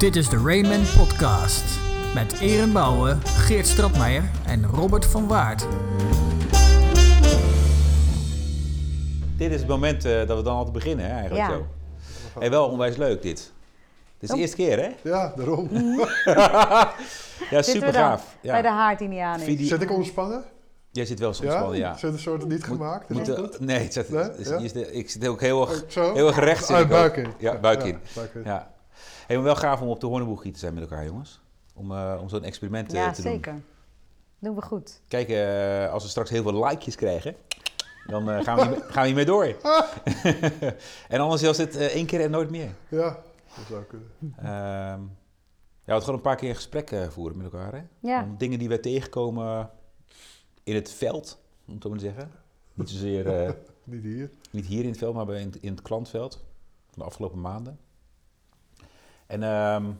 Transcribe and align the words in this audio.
Dit 0.00 0.16
is 0.16 0.28
de 0.28 0.36
Rayman 0.44 0.82
Podcast. 0.96 1.64
Met 2.14 2.40
Eren 2.40 2.72
Bouwen, 2.72 3.20
Geert 3.26 3.66
Stratmeijer 3.66 4.30
en 4.46 4.66
Robert 4.66 5.06
van 5.06 5.26
Waard. 5.28 5.66
Dit 9.36 9.50
is 9.52 9.58
het 9.60 9.68
moment 9.68 10.04
eh, 10.04 10.26
dat 10.26 10.36
we 10.36 10.42
dan 10.42 10.54
altijd 10.56 10.72
beginnen, 10.74 11.04
hè, 11.06 11.10
eigenlijk 11.12 11.40
Ja. 11.40 11.50
zo. 11.50 11.66
Hey, 12.38 12.50
wel 12.50 12.68
onwijs 12.68 12.96
leuk 12.96 13.22
dit. 13.22 13.36
Dit 13.36 13.52
is 14.20 14.28
de 14.28 14.34
Oh. 14.34 14.40
eerste 14.40 14.56
keer, 14.56 14.78
hè? 14.78 14.88
Ja, 15.10 15.32
daarom. 15.36 15.68
Ja, 17.50 17.62
Zitten 17.62 17.64
super 17.80 17.92
gaaf. 17.94 18.36
Bij 18.42 18.62
de 18.62 18.68
Ja. 18.68 18.98
Indianen. 18.98 19.40
Vidi- 19.46 19.64
Zit 19.66 19.82
ik 19.82 19.90
ontspannen? 19.92 20.44
Jij 20.90 21.04
zit 21.04 21.18
wel 21.18 21.34
soms 21.34 21.52
Ja? 21.52 21.60
wel, 21.60 21.72
ja. 21.74 21.96
Zit 21.96 22.12
een 22.12 22.18
soort 22.18 22.48
niet 22.48 22.64
gemaakt? 22.64 23.10
Is 23.10 23.16
Moet, 23.16 23.26
dat 23.26 23.38
goed? 23.38 23.60
nee, 23.60 23.78
het 23.82 23.92
zit, 23.92 24.10
Nee? 24.10 24.22
het 24.22 24.38
is- 24.38 24.48
Ja? 24.48 24.56
hier 24.56 24.64
is 24.64 24.72
de- 24.72 24.92
ik 24.92 25.10
zit 25.10 25.26
ook 25.28 25.40
heel 25.40 25.68
erg, 25.68 25.84
Oh, 25.98 26.12
heel 26.14 26.26
erg 26.26 26.38
recht. 26.38 26.70
Ah, 26.70 26.88
buik 26.88 27.16
in. 27.16 27.26
Ja, 27.38 27.58
buik 27.58 27.82
in. 27.82 27.98
buik 28.14 28.34
in. 28.34 28.42
Ja. 28.44 28.70
Hey, 29.30 29.38
maar 29.38 29.48
wel 29.48 29.56
gaaf 29.56 29.80
om 29.80 29.88
op 29.88 30.00
de 30.00 30.06
Horneboegie 30.06 30.52
te 30.52 30.58
zijn 30.58 30.74
met 30.74 30.82
elkaar, 30.82 31.04
jongens. 31.04 31.40
Om, 31.74 31.92
eh, 31.92 32.18
om 32.20 32.28
zo'n 32.28 32.44
experiment 32.44 32.92
eh, 32.92 33.00
Ja, 33.00 33.10
te 33.12 33.22
doen. 33.22 33.32
zeker. 33.32 33.62
Doen 34.38 34.54
we 34.54 34.62
goed. 34.62 35.00
Kijk, 35.08 35.28
eh, 35.28 35.92
als 35.92 36.02
we 36.02 36.08
straks 36.08 36.30
heel 36.30 36.42
veel 36.42 36.64
likejes 36.66 36.94
krijgen, 36.94 37.36
dan 38.06 38.30
eh, 38.30 38.44
gaan, 38.44 38.56
we 38.56 38.62
hiermee, 38.62 38.80
gaan 38.82 39.00
we 39.02 39.06
hiermee 39.06 39.24
door. 39.24 39.44
en 41.14 41.20
anders 41.20 41.42
was 41.42 41.56
het 41.58 41.76
eh, 41.76 41.86
één 41.86 42.06
keer 42.06 42.20
en 42.20 42.30
nooit 42.30 42.50
meer. 42.50 42.74
Ja, 42.88 43.18
dat 43.56 43.64
zou 43.68 43.82
kunnen. 43.84 44.08
Ehm 44.36 45.00
ja, 45.84 45.86
we 45.86 45.92
hadden 45.92 46.00
gewoon 46.04 46.14
een 46.14 46.20
paar 46.20 46.36
keer 46.36 46.48
een 46.48 46.54
gesprek 46.54 46.90
eh, 46.90 47.08
voeren 47.08 47.36
met 47.36 47.52
elkaar. 47.52 47.72
Hè? 47.72 47.82
Ja. 47.98 48.22
Om 48.22 48.36
dingen 48.38 48.58
die 48.58 48.68
wij 48.68 48.78
tegenkomen 48.78 49.70
in 50.62 50.74
het 50.74 50.90
veld, 50.92 51.38
om 51.66 51.74
het 51.74 51.82
zo 51.82 51.88
maar 51.88 51.98
te 51.98 52.04
zeggen. 52.04 52.30
Niet 52.74 52.90
zozeer, 52.90 53.26
eh, 53.44 53.52
Niet 53.84 54.02
hier. 54.02 54.30
niet 54.50 54.66
hier 54.66 54.82
in 54.82 54.88
het 54.88 54.98
veld, 54.98 55.14
maar 55.14 55.26
bij- 55.26 55.40
in 55.40 55.46
het, 55.46 55.56
in 55.56 55.70
het 55.70 55.82
klantveld 55.82 56.34
van 56.90 56.98
de 56.98 57.04
afgelopen 57.04 57.40
maanden. 57.40 57.78
En 59.30 59.42
ehm, 59.42 59.90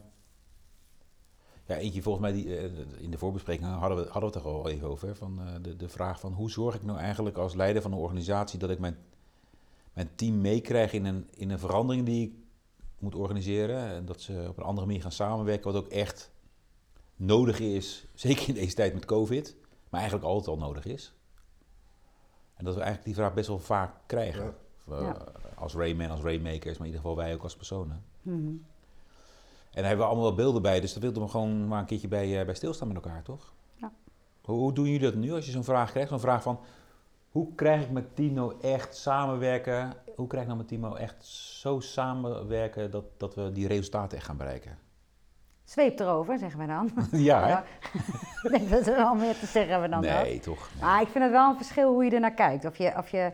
ja, 1.67 1.77
eentje 1.77 2.03
volgens 2.03 2.25
mij, 2.25 2.33
die, 2.33 2.57
eh, 2.57 2.71
in 2.99 3.11
de 3.11 3.19
voorbespreking 3.19 3.69
hadden 3.71 3.99
we, 3.99 4.05
hadden 4.11 4.31
we 4.31 4.37
het 4.37 4.45
er 4.47 4.51
al 4.53 4.69
even 4.69 4.89
over. 4.89 5.09
hè, 5.09 5.15
Van, 5.15 5.41
eh, 5.41 5.55
de, 5.63 5.77
de 5.77 5.89
vraag 5.89 6.21
van 6.21 6.33
hoe 6.33 6.51
zorg 6.51 6.75
ik 6.75 6.83
nou 6.83 6.99
eigenlijk 6.99 7.37
als 7.37 7.55
leider 7.55 7.83
van 7.83 7.93
een 7.93 7.99
organisatie 7.99 8.59
dat 8.59 8.71
ik 8.71 8.79
mijn, 8.79 8.97
mijn 9.93 10.11
team 10.15 10.41
meekrijg 10.41 10.93
in 10.93 11.05
een, 11.05 11.29
in 11.31 11.51
een 11.51 11.59
verandering 11.59 12.07
die 12.07 12.27
ik 12.27 12.33
moet 12.99 13.15
organiseren. 13.15 13.89
En 13.89 14.05
dat 14.07 14.21
ze 14.21 14.45
op 14.49 14.57
een 14.57 14.65
andere 14.65 14.87
manier 14.87 15.03
gaan 15.03 15.13
samenwerken, 15.13 15.73
wat 15.73 15.83
ook 15.85 15.91
echt 15.91 16.31
nodig 17.17 17.61
is. 17.61 18.07
Zeker 18.15 18.49
in 18.49 18.55
deze 18.55 18.75
tijd 18.75 18.95
met 18.95 19.05
COVID, 19.05 19.57
maar 19.89 20.01
eigenlijk 20.01 20.31
altijd 20.31 20.49
al 20.49 20.67
nodig 20.67 20.85
is. 20.85 21.15
En 22.55 22.65
dat 22.65 22.75
we 22.75 22.81
eigenlijk 22.81 23.05
die 23.15 23.23
vraag 23.25 23.35
best 23.35 23.49
wel 23.49 23.59
vaak 23.59 23.95
krijgen. 24.07 24.55
Ja. 24.87 24.95
Eh, 24.97 25.01
Ja. 25.03 25.25
Als 25.55 25.75
Rayman, 25.75 26.11
als 26.11 26.21
Raymakers, 26.21 26.79
maar 26.79 26.87
in 26.87 26.93
ieder 26.93 27.01
geval 27.01 27.17
wij 27.17 27.35
ook 27.35 27.43
als 27.43 27.57
personen. 27.57 28.05
En 28.25 28.67
daar 29.71 29.85
hebben 29.85 29.99
we 29.99 30.05
allemaal 30.05 30.25
wel 30.25 30.35
beelden 30.35 30.63
bij, 30.63 30.81
dus 30.81 30.93
daar 30.93 31.03
wilden 31.03 31.23
we 31.23 31.29
gewoon 31.29 31.69
maar 31.69 31.81
een 31.81 31.87
keertje 31.87 32.09
bij, 32.09 32.41
eh, 32.41 32.45
bij 32.45 32.55
stilstaan 32.55 32.89
met 32.89 32.97
elkaar, 32.97 33.23
toch? 33.23 33.53
Ja. 33.75 33.93
Hoe, 34.43 34.57
hoe 34.57 34.73
doen 34.73 34.85
jullie 34.85 35.01
dat 35.01 35.15
nu 35.15 35.33
als 35.33 35.47
je 35.47 35.51
zo'n 35.51 35.65
vraag 35.65 35.91
krijgt? 35.91 36.09
Zo'n 36.09 36.21
vraag 36.21 36.43
van, 36.43 36.61
hoe 37.31 37.55
krijg 37.55 37.83
ik 37.83 37.91
met 37.91 38.19
nou 38.19 38.55
echt 38.61 38.97
samenwerken? 38.97 39.93
Hoe 40.17 40.27
krijg 40.27 40.43
ik 40.47 40.51
nou 40.51 40.65
met 40.69 40.81
nou 40.81 40.99
echt 40.99 41.25
zo 41.27 41.81
samenwerken 41.81 42.91
dat, 42.91 43.05
dat 43.17 43.35
we 43.35 43.53
die 43.53 43.67
resultaten 43.67 44.17
echt 44.17 44.27
gaan 44.27 44.37
bereiken? 44.37 44.79
Zweep 45.65 46.01
erover, 46.01 46.39
zeggen 46.39 46.61
we 46.61 46.67
dan. 46.67 46.91
ja, 47.21 47.47
hè? 47.47 47.57
Denk 48.51 48.71
dat 48.71 48.87
er 48.87 48.97
al 48.97 49.15
meer 49.15 49.39
te 49.39 49.47
zeggen 49.47 49.73
hebben 49.73 49.91
dan 49.91 50.03
dat. 50.03 50.23
Nee, 50.23 50.41
toch? 50.41 50.69
Nee. 50.75 50.83
Maar 50.83 51.01
ik 51.01 51.09
vind 51.09 51.25
het 51.25 51.33
wel 51.33 51.51
een 51.51 51.57
verschil 51.57 51.93
hoe 51.93 52.05
je 52.05 52.11
er 52.11 52.21
naar 52.21 52.35
kijkt. 52.35 52.65
Of 52.65 52.77
je, 52.77 52.93
of 52.97 53.09
je, 53.09 53.33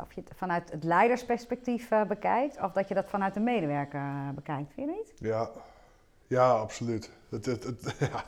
het, 0.00 0.06
of 0.06 0.12
je 0.14 0.20
het 0.20 0.32
vanuit 0.36 0.70
het 0.70 0.84
leidersperspectief 0.84 1.90
eh, 1.90 2.04
bekijkt, 2.04 2.60
of 2.60 2.72
dat 2.72 2.88
je 2.88 2.94
dat 2.94 3.08
vanuit 3.10 3.34
de 3.34 3.40
medewerker 3.40 4.00
eh, 4.00 4.28
bekijkt. 4.34 4.72
Vind 4.72 4.88
je 4.90 4.94
niet? 4.96 5.12
Ja, 5.30 5.50
ja 6.26 6.50
absoluut. 6.50 7.10
Het, 7.28 7.46
het, 7.46 7.64
het, 7.64 7.94
ja, 8.12 8.24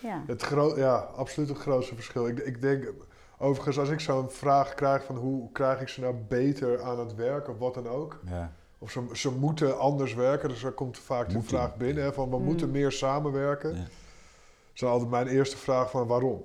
Ja. 0.00 0.22
het 0.26 0.46
ja, 0.76 0.96
absoluut 0.96 1.48
het 1.48 1.58
grootste 1.58 1.94
verschil. 1.94 2.26
Ik, 2.26 2.38
ik 2.38 2.60
denk, 2.60 2.92
overigens, 3.38 3.78
als 3.78 3.88
ik 3.88 4.00
zo'n 4.00 4.30
vraag 4.30 4.74
krijg 4.74 5.04
van 5.04 5.16
hoe 5.16 5.52
krijg 5.52 5.80
ik 5.80 5.88
ze 5.88 6.00
nou 6.00 6.14
beter 6.14 6.82
aan 6.82 6.98
het 6.98 7.14
werk 7.14 7.48
of 7.48 7.58
wat 7.58 7.74
dan 7.74 7.88
ook. 7.88 8.20
Ja. 8.26 8.52
Of 8.78 8.90
ze, 8.90 9.06
ze 9.12 9.30
moeten 9.30 9.78
anders 9.78 10.14
werken, 10.14 10.48
dus 10.48 10.62
er 10.64 10.72
komt 10.72 10.98
vaak 10.98 11.26
die 11.26 11.36
Moeten. 11.36 11.58
vraag 11.58 11.76
binnen 11.76 12.04
hè, 12.04 12.12
van 12.12 12.30
we 12.30 12.36
Mm. 12.36 12.44
moeten 12.44 12.70
meer 12.70 12.92
samenwerken. 12.92 13.70
Ja. 13.74 13.80
Dat 13.80 14.82
is 14.82 14.84
altijd 14.84 15.10
mijn 15.10 15.26
eerste 15.26 15.56
vraag 15.56 15.90
van 15.90 16.06
waarom? 16.06 16.44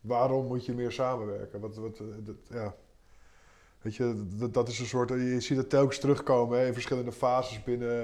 Waarom 0.00 0.46
moet 0.46 0.64
je 0.66 0.72
meer 0.72 0.92
samenwerken? 0.92 1.60
Wat, 1.60 1.76
wat, 1.76 1.98
eh, 1.98 2.04
dat, 2.18 2.34
ja. 2.48 2.74
Weet 3.82 3.96
je, 3.96 4.26
dat, 4.36 4.54
dat 4.54 4.68
is 4.68 4.78
een 4.78 4.86
soort, 4.86 5.08
je 5.08 5.40
ziet 5.40 5.56
het 5.56 5.70
telkens 5.70 5.98
terugkomen 5.98 6.58
hè, 6.58 6.66
in 6.66 6.72
verschillende 6.72 7.12
fases 7.12 7.62
binnen, 7.62 8.02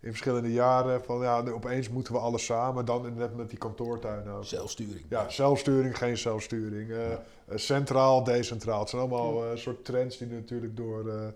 in 0.00 0.08
verschillende 0.08 0.52
jaren. 0.52 1.04
Van 1.04 1.20
ja, 1.20 1.48
opeens 1.48 1.88
moeten 1.88 2.12
we 2.12 2.18
alles 2.18 2.44
samen, 2.44 2.84
dan 2.84 3.14
net 3.16 3.36
met 3.36 3.50
die 3.50 3.58
kantoortuin 3.58 4.28
ook. 4.28 4.44
Zelfsturing. 4.44 5.04
Ja, 5.08 5.28
zelfsturing, 5.28 5.98
geen 5.98 6.18
zelfsturing. 6.18 6.90
eh, 6.90 7.12
eh, 7.12 7.18
centraal, 7.54 8.24
decentraal. 8.24 8.80
Het 8.80 8.88
zijn 8.88 9.02
allemaal 9.02 9.44
eh, 9.44 9.56
soort 9.56 9.84
trends 9.84 10.18
die 10.18 10.28
natuurlijk 10.28 10.76
door, 10.76 11.32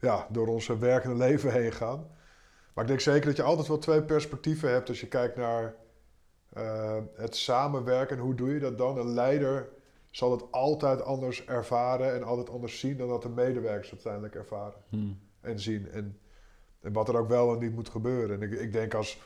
ja, 0.00 0.26
door 0.30 0.46
ons 0.46 0.66
werkende 0.66 1.16
leven 1.26 1.52
heen 1.52 1.72
gaan. 1.72 2.06
Maar 2.74 2.84
ik 2.84 2.90
denk 2.90 3.00
zeker 3.00 3.26
dat 3.26 3.36
je 3.36 3.42
altijd 3.42 3.68
wel 3.68 3.78
twee 3.78 4.02
perspectieven 4.02 4.70
hebt 4.70 4.88
als 4.88 5.00
je 5.00 5.08
kijkt 5.08 5.36
naar 5.36 5.74
het 7.14 7.36
samenwerken. 7.36 8.16
En 8.16 8.22
hoe 8.22 8.34
doe 8.34 8.54
je 8.54 8.60
dat 8.60 8.78
dan? 8.78 8.98
Een 8.98 9.14
leider 9.14 9.68
zal 10.10 10.30
het 10.30 10.52
altijd 10.52 11.02
anders 11.02 11.44
ervaren 11.44 12.14
en 12.14 12.22
altijd 12.22 12.50
anders 12.50 12.78
zien 12.78 12.96
dan 12.96 13.08
dat 13.08 13.22
de 13.22 13.28
medewerkers 13.28 13.90
uiteindelijk 13.90 14.34
ervaren 14.34 14.80
Hm. 14.88 14.96
en 15.40 15.60
zien. 15.60 15.90
En, 15.90 16.18
en 16.80 16.92
wat 16.92 17.08
er 17.08 17.18
ook 17.18 17.28
wel 17.28 17.52
en 17.52 17.58
niet 17.58 17.74
moet 17.74 17.88
gebeuren. 17.88 18.42
En 18.42 18.52
ik, 18.52 18.60
ik 18.60 18.72
denk 18.72 18.94
als, 18.94 19.20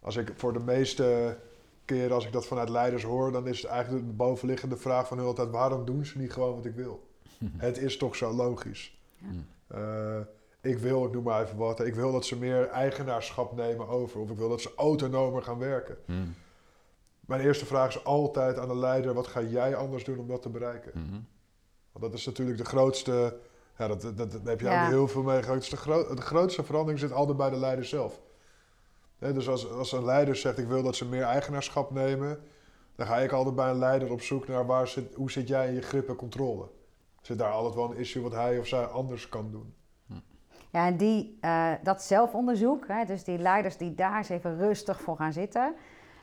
als 0.00 0.16
ik 0.16 0.32
voor 0.34 0.52
de 0.52 0.60
meeste 0.60 1.36
keren 1.84 2.14
als 2.14 2.26
ik 2.26 2.32
dat 2.32 2.46
vanuit 2.46 2.68
leiders 2.68 3.02
hoor, 3.02 3.32
dan 3.32 3.46
is 3.46 3.62
het 3.62 3.70
eigenlijk 3.70 4.06
de 4.06 4.12
bovenliggende 4.12 4.76
vraag 4.76 5.08
van 5.08 5.18
hun 5.18 5.26
altijd: 5.26 5.50
waarom 5.50 5.84
doen 5.84 6.06
ze 6.06 6.18
niet 6.18 6.32
gewoon 6.32 6.54
wat 6.54 6.64
ik 6.64 6.74
wil? 6.74 7.06
het 7.56 7.78
is 7.78 7.96
toch 7.96 8.16
zo 8.16 8.32
logisch. 8.32 8.98
Ja. 9.16 9.26
Eh, 9.66 10.20
ik 10.60 10.78
wil, 10.78 11.04
ik 11.04 11.12
noem 11.12 11.22
maar 11.22 11.42
even 11.42 11.56
wat, 11.56 11.80
ik 11.80 11.94
wil 11.94 12.12
dat 12.12 12.24
ze 12.24 12.36
meer 12.36 12.68
eigenaarschap 12.68 13.56
nemen 13.56 13.88
over, 13.88 14.20
of 14.20 14.30
ik 14.30 14.36
wil 14.36 14.48
dat 14.48 14.60
ze 14.60 14.72
autonomer 14.76 15.42
gaan 15.42 15.58
werken. 15.58 15.96
Hm. 16.06 16.12
Mijn 17.26 17.40
eerste 17.40 17.66
vraag 17.66 17.88
is 17.88 18.04
altijd 18.04 18.58
aan 18.58 18.68
de 18.68 18.76
leider: 18.76 19.14
wat 19.14 19.26
ga 19.26 19.40
jij 19.42 19.76
anders 19.76 20.04
doen 20.04 20.18
om 20.18 20.28
dat 20.28 20.42
te 20.42 20.48
bereiken? 20.48 20.92
Hm. 20.92 21.20
Want 21.92 22.04
dat 22.04 22.12
is 22.14 22.26
natuurlijk 22.26 22.58
de 22.58 22.64
grootste. 22.64 23.36
Ja, 23.78 23.88
dat, 23.88 24.02
dat, 24.02 24.16
dat 24.16 24.30
daar 24.32 24.40
heb 24.44 24.60
je 24.60 24.66
Ja. 24.66 24.88
heel 24.88 25.08
veel 25.08 25.22
mee 25.22 25.40
de, 25.40 25.76
gro- 25.76 26.14
de 26.14 26.22
grootste 26.22 26.64
verandering 26.64 27.00
zit 27.00 27.12
altijd 27.12 27.36
bij 27.36 27.50
de 27.50 27.56
leider 27.56 27.84
zelf. 27.84 28.20
Hè, 29.18 29.32
dus 29.32 29.48
als, 29.48 29.70
als 29.70 29.92
een 29.92 30.04
leider 30.04 30.36
zegt: 30.36 30.58
Ik 30.58 30.66
wil 30.66 30.82
dat 30.82 30.96
ze 30.96 31.04
meer 31.04 31.22
eigenaarschap 31.22 31.90
nemen. 31.90 32.38
dan 32.96 33.06
ga 33.06 33.16
ik 33.18 33.32
altijd 33.32 33.54
bij 33.54 33.70
een 33.70 33.78
leider 33.78 34.10
op 34.12 34.20
zoek 34.20 34.48
naar 34.48 34.66
waar 34.66 34.88
zit, 34.88 35.14
hoe 35.14 35.30
zit 35.30 35.48
jij 35.48 35.68
in 35.68 35.74
je 35.74 35.82
grip 35.82 36.08
en 36.08 36.16
controle. 36.16 36.68
Zit 37.20 37.38
daar 37.38 37.50
altijd 37.52 37.74
wel 37.74 37.90
een 37.90 37.96
issue 37.96 38.22
wat 38.22 38.32
hij 38.32 38.58
of 38.58 38.66
zij 38.66 38.84
anders 38.84 39.28
kan 39.28 39.50
doen? 39.50 39.74
Ja, 40.70 40.86
en 40.86 40.96
die, 40.96 41.38
eh, 41.40 41.72
dat 41.82 42.02
zelfonderzoek, 42.02 42.84
hè, 42.88 43.04
dus 43.04 43.24
die 43.24 43.38
leiders 43.38 43.76
die 43.76 43.94
daar 43.94 44.16
eens 44.16 44.28
even 44.28 44.58
rustig 44.58 45.00
voor 45.00 45.16
gaan 45.16 45.32
zitten, 45.32 45.74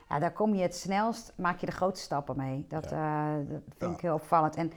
ja, 0.09 0.19
daar 0.19 0.31
kom 0.31 0.55
je 0.55 0.61
het 0.61 0.75
snelst, 0.75 1.33
maak 1.35 1.57
je 1.59 1.65
de 1.65 1.71
grootste 1.71 2.03
stappen 2.05 2.37
mee. 2.37 2.65
Dat, 2.67 2.91
eh, 2.91 3.25
dat 3.49 3.61
vind 3.77 3.91
Ja. 3.91 3.95
ik 3.97 4.01
heel 4.01 4.13
opvallend. 4.13 4.55
En 4.55 4.71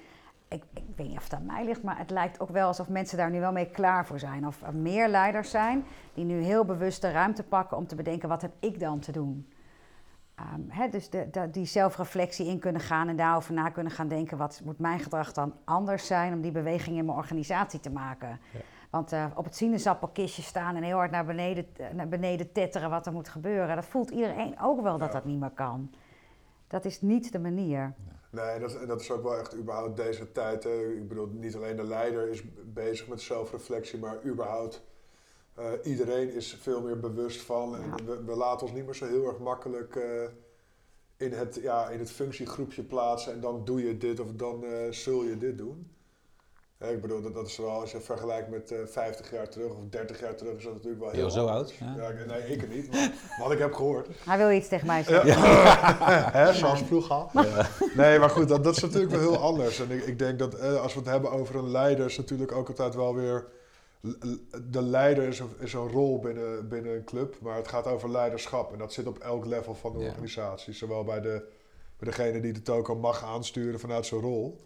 ik, 0.48 0.62
ik 0.74 0.82
weet 0.96 1.08
niet 1.08 1.16
of 1.16 1.22
het 1.24 1.34
aan 1.34 1.46
mij 1.46 1.64
ligt, 1.64 1.82
maar 1.82 1.98
het 1.98 2.10
lijkt 2.10 2.40
ook 2.40 2.48
wel 2.50 2.66
alsof 2.66 2.88
mensen 2.88 3.16
daar 3.18 3.30
nu 3.30 3.40
wel 3.40 3.52
mee 3.52 3.70
klaar 3.70 4.06
voor 4.06 4.18
zijn. 4.18 4.46
Of 4.46 4.62
er 4.62 4.74
meer 4.74 5.08
leiders 5.08 5.50
zijn 5.50 5.84
die 6.14 6.24
nu 6.24 6.42
heel 6.42 6.64
bewust 6.64 7.00
de 7.00 7.10
ruimte 7.10 7.42
pakken 7.42 7.76
om 7.76 7.86
te 7.86 7.94
bedenken, 7.94 8.28
wat 8.28 8.42
heb 8.42 8.52
ik 8.60 8.80
dan 8.80 8.98
te 8.98 9.12
doen? 9.12 9.48
Ehm, 10.36 10.90
dus 10.90 11.10
de, 11.10 11.30
de- 11.30 11.50
die 11.50 11.66
zelfreflectie 11.66 12.46
in 12.46 12.58
kunnen 12.58 12.80
gaan 12.80 13.08
en 13.08 13.16
daarover 13.16 13.52
na 13.54 13.68
kunnen 13.68 13.92
gaan 13.92 14.08
denken, 14.08 14.36
wat 14.38 14.60
moet 14.64 14.78
mijn 14.78 14.98
gedrag 14.98 15.32
dan 15.32 15.54
anders 15.64 16.06
zijn 16.06 16.32
om 16.32 16.40
die 16.40 16.50
beweging 16.50 16.96
in 16.96 17.04
mijn 17.04 17.16
organisatie 17.18 17.80
te 17.80 17.90
maken? 17.90 18.28
Ja. 18.52 18.58
Want 18.90 19.12
eh, 19.12 19.26
op 19.34 19.44
het 19.44 19.56
sinaasappelkistje 19.56 20.42
staan 20.42 20.76
en 20.76 20.82
heel 20.82 20.96
hard 20.96 21.10
naar 21.10 21.24
beneden, 21.24 21.66
eh, 21.76 21.86
naar 21.90 22.08
beneden 22.08 22.52
tetteren 22.52 22.90
wat 22.90 23.06
er 23.06 23.12
moet 23.12 23.28
gebeuren, 23.28 23.74
dat 23.76 23.84
voelt 23.84 24.10
iedereen 24.10 24.60
ook 24.60 24.80
wel 24.82 24.98
dat 24.98 25.06
Ja. 25.08 25.12
dat 25.14 25.24
niet 25.24 25.40
meer 25.40 25.50
kan. 25.50 25.90
Dat 26.66 26.84
is 26.84 27.00
niet 27.00 27.32
de 27.32 27.38
manier. 27.38 27.94
Nee, 28.30 28.58
dat, 28.60 28.74
en 28.80 28.86
dat 28.86 29.00
is 29.00 29.10
ook 29.10 29.22
wel 29.22 29.38
echt 29.38 29.56
überhaupt 29.56 29.96
deze 29.96 30.32
tijd. 30.32 30.64
Hè. 30.64 30.92
Ik 30.92 31.08
bedoel, 31.08 31.26
niet 31.26 31.56
alleen 31.56 31.76
de 31.76 31.84
leider 31.86 32.28
is 32.28 32.42
bezig 32.64 33.08
met 33.08 33.20
zelfreflectie, 33.20 33.98
maar 33.98 34.16
überhaupt 34.24 34.84
eh, 35.56 35.64
iedereen 35.82 36.32
is 36.32 36.56
veel 36.60 36.80
meer 36.82 37.00
bewust 37.00 37.40
van. 37.40 37.76
En 37.76 37.82
Ja. 37.82 38.04
we, 38.04 38.24
we 38.24 38.36
laten 38.36 38.66
ons 38.66 38.76
niet 38.76 38.84
meer 38.84 38.94
zo 38.94 39.06
heel 39.06 39.26
erg 39.26 39.38
makkelijk 39.38 39.96
eh, 39.96 40.22
in, 41.16 41.32
het, 41.32 41.58
ja, 41.62 41.88
in 41.88 41.98
het 41.98 42.10
functiegroepje 42.10 42.82
plaatsen 42.82 43.32
en 43.32 43.40
dan 43.40 43.64
doe 43.64 43.86
je 43.86 43.96
dit 43.96 44.20
of 44.20 44.32
dan 44.32 44.64
eh, 44.64 44.90
zul 44.90 45.22
je 45.22 45.36
dit 45.38 45.58
doen. 45.58 45.90
Ik 46.78 47.00
bedoel, 47.00 47.22
dat, 47.22 47.34
dat 47.34 47.46
is 47.46 47.56
wel, 47.56 47.70
als 47.70 47.92
je 47.92 48.00
vergelijkt 48.00 48.48
met 48.50 48.70
eh 48.70 48.78
50 48.86 49.30
jaar 49.30 49.48
terug 49.48 49.70
of 49.70 49.78
30 49.90 50.20
jaar 50.20 50.34
terug, 50.34 50.56
is 50.56 50.64
dat 50.64 50.72
natuurlijk 50.72 51.02
wel 51.02 51.10
heel 51.10 51.24
al 51.24 51.30
zo 51.30 51.46
oud? 51.46 51.74
Ja. 51.74 52.12
Nee, 52.26 52.46
ik 52.46 52.68
niet, 52.68 52.90
maar 52.90 53.12
wat 53.38 53.52
ik 53.52 53.58
heb 53.58 53.74
gehoord. 53.74 54.08
Hij 54.24 54.38
wil 54.38 54.50
iets 54.50 54.68
tegen 54.68 54.86
mij 54.86 55.02
zeggen. 55.02 55.32
Hè, 56.40 56.52
zoals 56.52 56.82
vroeger. 56.82 57.26
Nee, 57.94 58.18
maar 58.18 58.30
goed, 58.30 58.48
dat, 58.48 58.64
dat 58.64 58.76
is 58.76 58.82
natuurlijk 58.82 59.10
wel 59.12 59.20
heel 59.20 59.38
anders. 59.38 59.80
En 59.80 59.90
ik, 59.90 60.06
ik 60.06 60.18
denk 60.18 60.38
dat 60.38 60.54
eh, 60.54 60.80
als 60.82 60.92
we 60.92 60.98
het 60.98 61.08
hebben 61.08 61.30
over 61.30 61.56
een 61.56 61.70
leider, 61.70 62.06
is 62.06 62.16
natuurlijk 62.16 62.52
ook 62.52 62.68
altijd 62.68 62.94
wel 62.94 63.14
weer 63.14 63.46
de 64.70 64.82
leider 64.82 65.28
is 65.28 65.38
een, 65.38 65.50
is 65.58 65.72
een 65.72 65.88
rol 65.88 66.18
binnen, 66.18 66.68
binnen 66.68 66.94
een 66.94 67.04
club, 67.04 67.40
maar 67.40 67.56
het 67.56 67.68
gaat 67.68 67.86
over 67.86 68.10
leiderschap. 68.10 68.72
En 68.72 68.78
dat 68.78 68.92
zit 68.92 69.06
op 69.06 69.18
elk 69.18 69.44
level 69.46 69.74
van 69.74 69.92
de 69.92 69.98
Ja. 69.98 70.08
organisatie. 70.08 70.72
Zowel 70.72 71.04
bij, 71.04 71.20
de, 71.20 71.42
bij 71.98 72.08
degene 72.08 72.40
die 72.40 72.52
de 72.52 72.62
toko 72.62 72.94
mag 72.96 73.24
aansturen 73.24 73.80
vanuit 73.80 74.06
zijn 74.06 74.20
rol, 74.20 74.56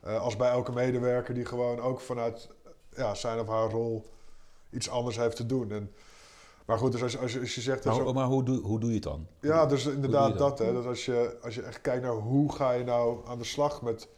eh, 0.00 0.20
als 0.20 0.36
bij 0.36 0.50
elke 0.50 0.72
medewerker 0.72 1.34
die 1.34 1.44
gewoon 1.44 1.80
ook 1.80 2.00
vanuit 2.00 2.48
ja, 2.96 3.14
zijn 3.14 3.40
of 3.40 3.48
haar 3.48 3.70
rol 3.70 4.04
iets 4.70 4.90
anders 4.90 5.16
heeft 5.16 5.36
te 5.36 5.46
doen. 5.46 5.70
En, 5.72 5.92
maar 6.64 6.78
goed, 6.78 6.92
dus 6.92 7.02
als, 7.02 7.18
als, 7.18 7.32
je- 7.32 7.40
als 7.40 7.54
je 7.54 7.60
zegt... 7.60 7.84
Maar, 7.84 7.94
zo- 7.94 8.12
maar 8.12 8.26
hoe, 8.26 8.42
doe, 8.44 8.60
hoe 8.60 8.80
doe 8.80 8.88
je 8.88 8.94
het 8.94 9.04
dan? 9.04 9.26
ja, 9.40 9.66
dus 9.66 9.86
inderdaad 9.86 10.38
dat. 10.38 10.58
Hè, 10.58 10.72
dat 10.72 10.86
als, 10.86 11.04
je, 11.04 11.36
als 11.42 11.54
je 11.54 11.62
echt 11.62 11.80
kijkt 11.80 12.02
naar 12.02 12.12
hoe 12.12 12.52
ga 12.52 12.72
je 12.72 12.84
nou 12.84 13.26
aan 13.26 13.38
de 13.38 13.44
slag 13.44 13.82
met 13.82 14.08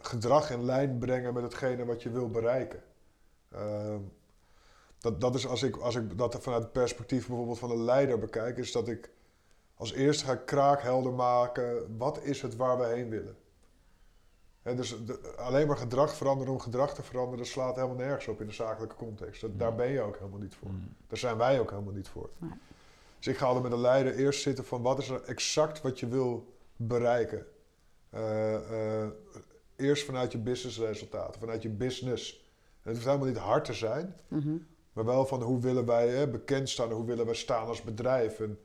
gedrag 0.00 0.50
in 0.50 0.64
lijn 0.64 0.98
brengen 0.98 1.34
met 1.34 1.42
hetgene 1.42 1.84
wat 1.84 2.02
je 2.02 2.10
wil 2.10 2.30
bereiken. 2.30 2.82
Ehm, 3.54 4.00
dat, 4.98 5.20
dat 5.20 5.34
is 5.34 5.46
als 5.46 5.62
ik, 5.62 5.76
als 5.76 5.94
ik 5.94 6.18
dat 6.18 6.38
vanuit 6.40 6.62
het 6.62 6.72
perspectief 6.72 7.26
bijvoorbeeld 7.26 7.58
van 7.58 7.70
een 7.70 7.84
leider 7.84 8.18
bekijk, 8.18 8.56
is 8.58 8.72
dat 8.72 8.88
ik 8.88 9.10
als 9.74 9.92
eerste 9.92 10.24
ga 10.24 10.34
kraakhelder 10.36 11.12
maken, 11.12 11.96
wat 11.96 12.22
is 12.22 12.42
het 12.42 12.56
waar 12.56 12.78
we 12.78 12.86
heen 12.86 13.08
willen? 13.08 13.36
Hè, 14.62 14.74
dus 14.74 15.04
de- 15.06 15.34
alleen 15.36 15.66
maar 15.66 15.76
gedrag 15.76 16.14
veranderen 16.14 16.52
om 16.52 16.60
gedrag 16.60 16.94
te 16.94 17.02
veranderen, 17.02 17.46
slaat 17.46 17.74
helemaal 17.74 17.96
nergens 17.96 18.28
op 18.28 18.40
in 18.40 18.46
de 18.46 18.52
zakelijke 18.52 18.96
context. 18.96 19.40
Dat, 19.40 19.58
daar 19.58 19.74
ben 19.74 19.88
je 19.90 20.00
ook 20.00 20.16
helemaal 20.18 20.38
niet 20.38 20.54
voor. 20.54 20.68
Mm. 20.68 20.94
Daar 21.06 21.18
zijn 21.18 21.36
wij 21.36 21.60
ook 21.60 21.70
helemaal 21.70 21.92
niet 21.92 22.08
voor. 22.08 22.30
Nee. 22.38 22.50
Dus 23.18 23.26
ik 23.26 23.36
ga 23.36 23.54
er 23.54 23.60
met 23.60 23.70
de 23.70 23.78
leider 23.78 24.14
eerst 24.14 24.42
zitten 24.42 24.64
van 24.64 24.82
wat 24.82 24.98
is 24.98 25.08
er 25.08 25.22
exact 25.22 25.80
wat 25.80 26.00
je 26.00 26.08
wil 26.08 26.54
bereiken. 26.76 27.46
Eh, 28.10 29.02
eh, 29.02 29.10
eerst 29.76 30.04
vanuit 30.04 30.32
je 30.32 30.38
businessresultaten, 30.38 31.40
vanuit 31.40 31.62
je 31.62 31.68
business. 31.68 32.39
Het 32.90 32.98
hoeft 32.98 33.08
helemaal 33.08 33.34
niet 33.34 33.44
hard 33.52 33.64
te 33.64 33.72
zijn, 33.72 34.16
Mhm. 34.28 34.56
maar 34.92 35.04
wel 35.04 35.26
van 35.26 35.42
hoe 35.42 35.60
willen 35.60 35.86
wij 35.86 36.08
hè, 36.08 36.28
bekend 36.28 36.68
staan, 36.68 36.90
hoe 36.92 37.04
willen 37.04 37.24
wij 37.26 37.34
staan 37.34 37.66
als 37.66 37.82
bedrijf 37.82 38.40
en, 38.40 38.58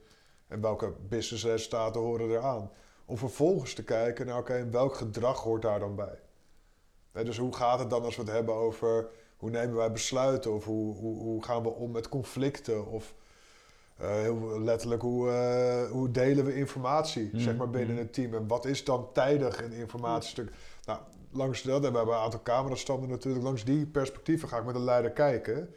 en 0.47 0.61
welke 0.61 0.93
businessresultaten 1.09 2.01
horen 2.01 2.29
eraan. 2.29 2.71
Om 3.05 3.17
vervolgens 3.17 3.73
te 3.73 3.83
kijken 3.83 4.25
naar 4.25 4.37
oké, 4.37 4.53
en 4.53 4.71
welk 4.71 4.95
gedrag 4.95 5.39
hoort 5.43 5.61
daar 5.61 5.79
dan 5.79 5.95
bij. 5.95 6.19
Hè, 7.11 7.23
dus 7.23 7.37
hoe 7.37 7.55
gaat 7.55 7.79
het 7.79 7.89
dan 7.89 8.03
als 8.03 8.15
we 8.15 8.21
het 8.21 8.31
hebben 8.31 8.55
over 8.55 9.07
hoe 9.37 9.49
nemen 9.49 9.75
wij 9.75 9.91
besluiten 9.91 10.53
of 10.53 10.65
hoe, 10.65 10.95
hoe, 10.95 11.17
hoe 11.19 11.43
gaan 11.43 11.63
we 11.63 11.69
om 11.69 11.91
met 11.91 12.09
conflicten 12.09 12.87
of 12.87 13.13
eh, 13.97 14.09
heel 14.13 14.59
letterlijk 14.61 15.01
hoe, 15.01 15.29
eh, 15.29 15.91
hoe 15.91 16.11
delen 16.11 16.45
we 16.45 16.55
informatie 16.55 17.29
Mm, 17.33 17.39
zeg 17.39 17.55
maar 17.55 17.69
binnen 17.69 17.95
mm. 17.95 18.01
het 18.01 18.13
team 18.13 18.33
en 18.33 18.47
wat 18.47 18.65
is 18.65 18.83
dan 18.83 19.07
tijdig 19.13 19.63
een 19.63 19.71
informatiestuk. 19.71 20.51
Nou, 20.85 20.99
langs 21.31 21.61
dat 21.61 21.83
en 21.83 21.91
we 21.91 21.97
hebben 21.97 22.15
een 22.15 22.21
aantal 22.21 22.43
camerastanden 22.43 23.09
natuurlijk, 23.09 23.43
langs 23.43 23.63
die 23.63 23.85
perspectieven 23.85 24.47
ga 24.47 24.57
ik 24.57 24.65
met 24.65 24.75
de 24.75 24.81
leider 24.81 25.11
kijken 25.11 25.75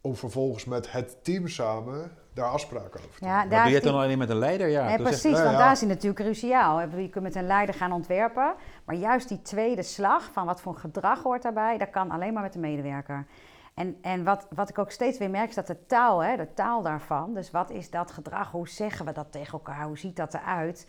om 0.00 0.16
vervolgens 0.16 0.64
met 0.64 0.92
het 0.92 1.24
team 1.24 1.48
samen 1.48 2.10
daar 2.34 2.50
afspraken 2.50 3.00
over 3.00 3.18
te 3.18 3.24
Ja, 3.24 3.36
Maar 3.36 3.48
daar 3.48 3.60
doe 3.60 3.68
je 3.68 3.74
het 3.74 3.84
dan 3.84 3.94
alleen 3.94 4.18
met 4.18 4.30
een 4.30 4.38
leider? 4.38 4.68
Ja, 4.68 4.88
echt- 4.88 5.02
precies, 5.02 5.32
want 5.32 5.50
ja. 5.50 5.58
daar 5.58 5.72
is 5.72 5.80
het 5.80 5.88
natuurlijk 5.88 6.20
cruciaal. 6.20 6.80
Je 6.80 7.08
kunt 7.08 7.24
met 7.24 7.34
een 7.34 7.46
leider 7.46 7.74
gaan 7.74 7.92
ontwerpen, 7.92 8.54
maar 8.84 8.96
juist 8.96 9.28
die 9.28 9.42
tweede 9.42 9.82
slag 9.82 10.30
van 10.32 10.46
wat 10.46 10.60
voor 10.60 10.74
gedrag 10.74 11.22
hoort 11.22 11.42
daarbij, 11.42 11.78
dat 11.78 11.90
kan 11.90 12.10
alleen 12.10 12.32
maar 12.32 12.42
met 12.42 12.52
de 12.52 12.58
medewerker. 12.58 13.26
En, 13.74 13.96
en 14.02 14.24
wat, 14.24 14.46
wat 14.54 14.68
ik 14.68 14.78
ook 14.78 14.90
steeds 14.90 15.18
weer 15.18 15.30
merk 15.30 15.48
is 15.48 15.54
dat 15.54 15.66
de 15.66 15.86
taal, 15.86 16.22
hè, 16.22 16.36
de 16.36 16.54
taal 16.54 16.82
daarvan, 16.82 17.34
dus 17.34 17.50
wat 17.50 17.70
is 17.70 17.90
dat 17.90 18.10
gedrag, 18.10 18.50
hoe 18.50 18.68
zeggen 18.68 19.06
we 19.06 19.12
dat 19.12 19.32
tegen 19.32 19.52
elkaar, 19.52 19.86
hoe 19.86 19.98
ziet 19.98 20.16
dat 20.16 20.34
eruit, 20.34 20.86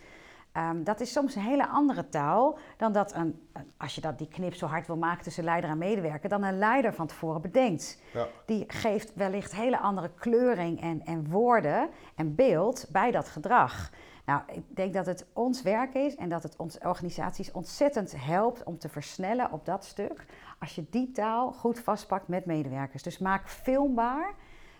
Ehm, 0.51 0.84
dat 0.84 1.00
is 1.00 1.12
soms 1.12 1.36
een 1.36 1.42
hele 1.42 1.68
andere 1.68 2.10
taal 2.10 2.57
dan 2.78 2.92
dat 2.92 3.13
een, 3.16 3.48
een- 3.54 3.72
als 3.78 3.96
je 3.96 4.01
dat, 4.01 4.18
die 4.18 4.28
knip 4.28 4.54
zo 4.54 4.66
hard 4.66 4.88
wil 4.88 4.98
maken 4.98 5.24
tussen 5.24 5.44
leider 5.44 5.69
en 5.69 5.78
medewerker, 5.78 6.30
dan 6.30 6.44
een 6.44 6.57
leider 6.57 6.94
van 6.94 7.07
tevoren 7.07 7.42
bedenkt 7.42 8.01
Ja. 8.13 8.28
die 8.46 8.63
geeft 8.68 9.13
wellicht 9.16 9.56
hele 9.56 9.80
andere 9.80 10.10
kleuring 10.16 10.81
en, 10.81 11.01
en 11.06 11.30
woorden 11.30 11.90
en 12.16 12.36
beeld 12.36 12.86
bij 12.92 13.12
dat 13.12 13.28
gedrag. 13.30 13.92
Nou, 14.25 14.42
ik 14.51 14.75
denk 14.75 14.94
dat 14.94 15.06
het 15.06 15.25
ons 15.34 15.62
werk 15.62 15.94
is 15.94 16.16
en 16.16 16.30
dat 16.30 16.44
het 16.44 16.56
onze 16.57 16.80
organisaties 16.84 17.51
ontzettend 17.51 18.13
helpt 18.25 18.63
om 18.63 18.78
te 18.78 18.90
versnellen 18.90 19.51
op 19.51 19.66
dat 19.66 19.86
stuk. 19.86 20.25
Als 20.60 20.75
je 20.75 20.86
die 20.90 21.12
taal 21.12 21.51
goed 21.51 21.80
vastpakt 21.80 22.28
met 22.28 22.46
medewerkers. 22.46 23.04
Dus 23.04 23.18
maak 23.18 23.50
filmbaar 23.50 24.34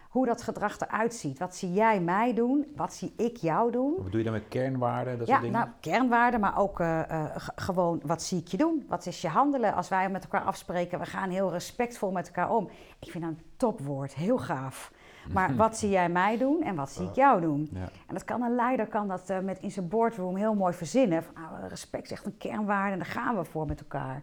hoe 0.09 0.25
dat 0.25 0.41
gedrag 0.41 0.79
eruit 0.79 1.13
ziet. 1.13 1.39
Wat 1.39 1.56
zie 1.56 1.73
jij 1.73 2.01
mij 2.01 2.33
doen? 2.33 2.65
Wat 2.75 2.94
zie 2.94 3.13
ik 3.17 3.38
jou 3.38 3.71
doen? 3.71 3.94
Wat 3.97 4.11
doe 4.11 4.17
je 4.17 4.23
dan 4.23 4.33
met 4.33 4.47
kernwaarden, 4.47 5.17
dat 5.17 5.27
Ja, 5.27 5.33
soort 5.33 5.45
dingen? 5.45 5.59
nou, 5.59 5.71
kernwaarden, 5.79 6.39
maar 6.39 6.57
ook 6.57 6.79
eh, 6.79 7.00
eh, 7.09 7.25
gewoon 7.56 8.01
wat 8.03 8.21
zie 8.21 8.39
ik 8.39 8.47
je 8.47 8.57
doen? 8.57 8.85
Wat 8.88 9.06
is 9.06 9.21
je 9.21 9.27
handelen? 9.27 9.73
Als 9.73 9.89
wij 9.89 10.09
met 10.09 10.23
elkaar 10.23 10.41
afspreken, 10.41 11.00
we 11.00 11.06
gaan 11.06 11.29
heel 11.29 11.51
respectvol 11.51 12.11
met 12.11 12.27
elkaar 12.27 12.51
om. 12.56 12.69
Ik 13.00 13.11
vind 13.11 13.23
dat 13.23 13.33
een 13.33 13.41
topwoord, 13.57 14.13
heel 14.13 14.38
gaaf. 14.38 14.91
Maar 15.33 15.56
wat 15.63 15.77
zie 15.77 15.89
jij 15.89 16.09
mij 16.09 16.38
doen 16.38 16.63
en 16.63 16.75
wat 16.75 16.89
zie 16.91 17.07
ik 17.07 17.15
jou 17.15 17.41
doen? 17.41 17.69
Ja. 17.73 17.79
En 17.79 18.13
dat 18.13 18.23
kan 18.23 18.41
een 18.41 18.56
leider 18.56 18.88
kan 18.88 19.07
dat 19.07 19.29
eh, 19.29 19.39
met 19.39 19.59
in 19.59 19.71
zijn 19.71 19.88
boardroom 19.88 20.35
heel 20.35 20.53
mooi 20.56 20.73
verzinnen. 20.73 21.23
Van, 21.23 21.33
nou, 21.33 21.67
respect 21.67 22.03
is 22.03 22.11
echt 22.11 22.25
een 22.25 22.38
kernwaarde 22.38 22.91
en 22.91 22.97
daar 22.97 23.07
gaan 23.07 23.38
we 23.38 23.44
voor 23.44 23.65
met 23.65 23.79
elkaar. 23.79 24.21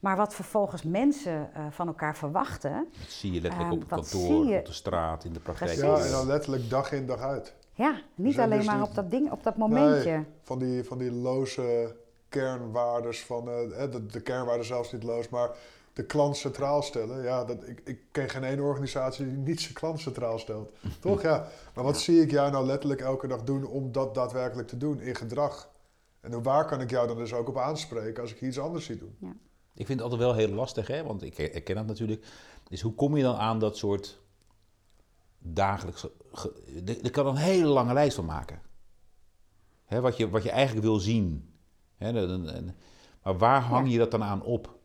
Maar 0.00 0.16
wat 0.16 0.34
vervolgens 0.34 0.82
mensen 0.82 1.50
eh, 1.54 1.66
van 1.70 1.86
elkaar 1.86 2.16
verwachten, 2.16 2.86
Dat 3.00 3.10
zie 3.10 3.32
je 3.32 3.40
letterlijk 3.40 3.72
Ehm, 3.72 3.82
op 3.82 3.90
het 3.90 4.10
kantoor, 4.10 4.46
je? 4.46 4.58
op 4.58 4.66
de 4.66 4.72
straat, 4.72 5.24
in 5.24 5.32
de 5.32 5.40
praktijk. 5.40 5.78
Precies. 5.78 5.98
ja, 5.98 6.04
en 6.04 6.10
dan 6.10 6.26
letterlijk 6.26 6.70
dag 6.70 6.92
in 6.92 7.06
dag 7.06 7.20
uit. 7.20 7.54
ja, 7.74 8.00
niet 8.14 8.34
zijn 8.34 8.46
alleen 8.46 8.58
dus 8.58 8.66
maar 8.66 8.76
die- 8.76 8.84
op 8.86 8.94
dat 8.94 9.10
ding, 9.10 9.30
op 9.30 9.42
dat 9.42 9.56
momentje. 9.56 10.10
Nee, 10.10 10.24
van 10.42 10.58
die, 10.58 10.84
van 10.84 10.98
die 10.98 11.12
loze 11.12 11.96
kernwaardes 12.28 13.24
van, 13.24 13.48
eh, 13.48 13.82
eh, 13.84 13.90
de, 13.92 14.06
de 14.06 14.20
kernwaarden 14.20 14.66
zelfs 14.66 14.92
niet 14.92 15.02
loos, 15.02 15.28
maar 15.28 15.50
de 15.92 16.04
klant 16.04 16.36
centraal 16.36 16.82
stellen. 16.82 17.22
Ja, 17.22 17.44
dat, 17.44 17.68
ik, 17.68 17.80
ik 17.84 18.00
ken 18.12 18.28
geen 18.28 18.42
ene 18.44 18.62
organisatie 18.62 19.26
die 19.26 19.36
niet 19.36 19.60
zijn 19.60 19.74
klant 19.74 20.00
centraal 20.00 20.38
stelt. 20.38 20.70
Toch? 21.00 21.22
Ja. 21.22 21.46
Maar 21.74 21.84
wat 21.84 21.98
zie 21.98 22.20
ik 22.22 22.30
jou 22.30 22.50
nou 22.50 22.66
letterlijk 22.66 23.00
elke 23.00 23.26
dag 23.26 23.42
doen 23.42 23.66
om 23.66 23.92
dat 23.92 24.14
daadwerkelijk 24.14 24.68
te 24.68 24.76
doen 24.76 25.00
in 25.00 25.14
gedrag? 25.14 25.70
En 26.20 26.32
hoe- 26.32 26.42
waar 26.42 26.66
kan 26.66 26.80
ik 26.80 26.90
jou 26.90 27.06
dan 27.06 27.16
dus 27.16 27.32
ook 27.34 27.48
op 27.48 27.58
aanspreken 27.58 28.22
als 28.22 28.32
ik 28.34 28.40
iets 28.40 28.58
anders 28.58 28.84
zie 28.84 28.98
doen? 28.98 29.40
Ik 29.78 29.86
vind 29.86 30.00
het 30.00 30.10
altijd 30.10 30.20
wel 30.20 30.34
heel 30.34 30.48
lastig, 30.54 30.86
hè? 30.86 31.02
want 31.04 31.22
ik 31.22 31.36
herken 31.36 31.74
dat 31.74 31.86
natuurlijk. 31.86 32.26
Dus 32.68 32.80
hoe 32.80 32.94
kom 32.94 33.16
je 33.16 33.22
dan 33.22 33.36
aan 33.36 33.58
dat 33.58 33.76
soort 33.76 34.20
dagelijks... 35.38 36.00
ge- 36.00 36.12
ge- 36.32 36.98
Er 37.02 37.10
kan 37.10 37.26
een 37.26 37.36
hele 37.36 37.66
lange 37.66 37.92
lijst 37.92 38.16
van 38.16 38.24
maken. 38.24 38.60
Hè, 39.84 40.00
wat, 40.00 40.16
je, 40.16 40.28
wat 40.30 40.42
je 40.42 40.50
eigenlijk 40.50 40.86
wil 40.86 40.98
zien. 40.98 41.54
Hè, 41.96 42.26
maar 43.22 43.38
waar 43.38 43.60
hang 43.62 43.90
je 43.92 43.98
dat 43.98 44.10
dan 44.10 44.22
aan 44.22 44.42
op? 44.42 44.76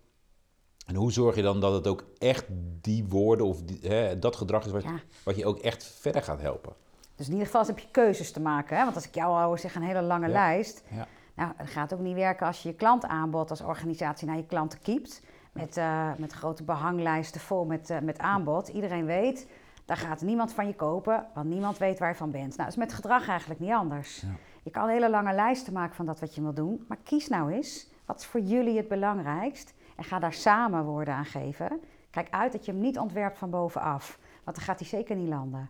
En 0.86 0.96
hoe 0.96 1.12
zorg 1.12 1.36
je 1.36 1.42
dan 1.42 1.60
dat 1.60 1.74
het 1.74 1.88
ook 1.88 2.06
echt 2.18 2.46
die 2.82 3.06
woorden 3.08 3.46
of 3.46 3.62
die, 3.62 3.80
hè, 3.82 4.20
dat 4.20 4.36
gedrag 4.36 4.66
is 4.66 4.72
wat, 4.72 4.84
Ja. 4.84 5.00
wat 5.24 5.36
je 5.36 5.46
ook 5.46 5.60
echt 5.60 5.84
verder 5.84 6.24
gaat 6.24 6.42
helpen? 6.42 6.74
Dus 7.16 7.26
in 7.26 7.32
ieder 7.32 7.48
geval 7.48 7.66
heb 7.66 7.80
je 7.80 7.88
keuzes 7.92 8.32
te 8.32 8.40
maken. 8.40 8.78
Hè? 8.78 8.84
Want 8.84 8.96
als 8.96 9.08
ik 9.08 9.16
jou 9.16 9.44
hoor 9.46 9.60
zeg 9.60 9.76
een 9.76 9.82
hele 9.82 10.02
lange 10.02 10.28
Ja. 10.28 10.34
lijst. 10.34 10.84
Ja. 10.92 11.08
Nou, 11.36 11.52
dat 11.58 11.68
gaat 11.68 11.94
ook 11.94 12.00
niet 12.00 12.16
werken 12.16 12.48
als 12.48 12.64
je 12.64 12.70
je 12.70 12.76
klantaanbod 12.76 13.50
als 13.50 13.62
organisatie 13.62 14.28
naar 14.28 14.38
je 14.38 14.46
klanten 14.46 14.80
kiept. 14.82 15.22
Met, 15.52 15.78
eh, 15.78 16.10
met 16.18 16.34
grote 16.34 16.64
behanglijsten 16.64 17.42
vol 17.42 17.66
met, 17.66 17.90
eh, 17.90 18.00
met 18.00 18.18
aanbod. 18.18 18.68
Iedereen 18.68 19.06
weet, 19.06 19.48
daar 19.86 19.98
gaat 19.98 20.22
niemand 20.22 20.54
van 20.54 20.68
je 20.68 20.76
kopen, 20.76 21.26
want 21.34 21.50
niemand 21.50 21.78
weet 21.78 22.00
waar 22.00 22.10
je 22.10 22.16
van 22.16 22.32
bent. 22.32 22.48
Nou, 22.48 22.58
dat 22.58 22.68
is 22.68 22.76
met 22.76 22.94
gedrag 22.94 23.28
eigenlijk 23.28 23.60
niet 23.60 23.72
anders. 23.72 24.22
Ja. 24.22 24.28
Je 24.64 24.70
kan 24.70 24.90
hele 24.90 25.10
lange 25.10 25.34
lijsten 25.34 25.74
maken 25.74 25.96
van 25.96 26.06
dat 26.06 26.20
wat 26.20 26.36
je 26.36 26.42
wil 26.42 26.54
doen. 26.54 26.86
Maar 26.88 26.98
kies 27.04 27.28
nou 27.28 27.52
eens, 27.52 27.88
wat 28.06 28.20
is 28.20 28.26
voor 28.26 28.40
jullie 28.40 28.78
het 28.78 28.88
belangrijkst? 28.88 29.74
En 29.96 30.04
ga 30.04 30.20
daar 30.20 30.34
samen 30.34 30.84
woorden 30.86 31.14
aan 31.14 31.26
geven. 31.26 31.80
Kijk 32.10 32.28
uit 32.30 32.52
dat 32.52 32.66
je 32.66 32.72
hem 32.72 32.82
niet 32.82 33.00
ontwerpt 33.00 33.38
van 33.38 33.50
bovenaf. 33.50 34.20
Want 34.44 34.56
dan 34.58 34.66
gaat 34.66 34.80
hij 34.80 34.88
zeker 34.88 35.16
niet 35.16 35.28
landen. 35.28 35.70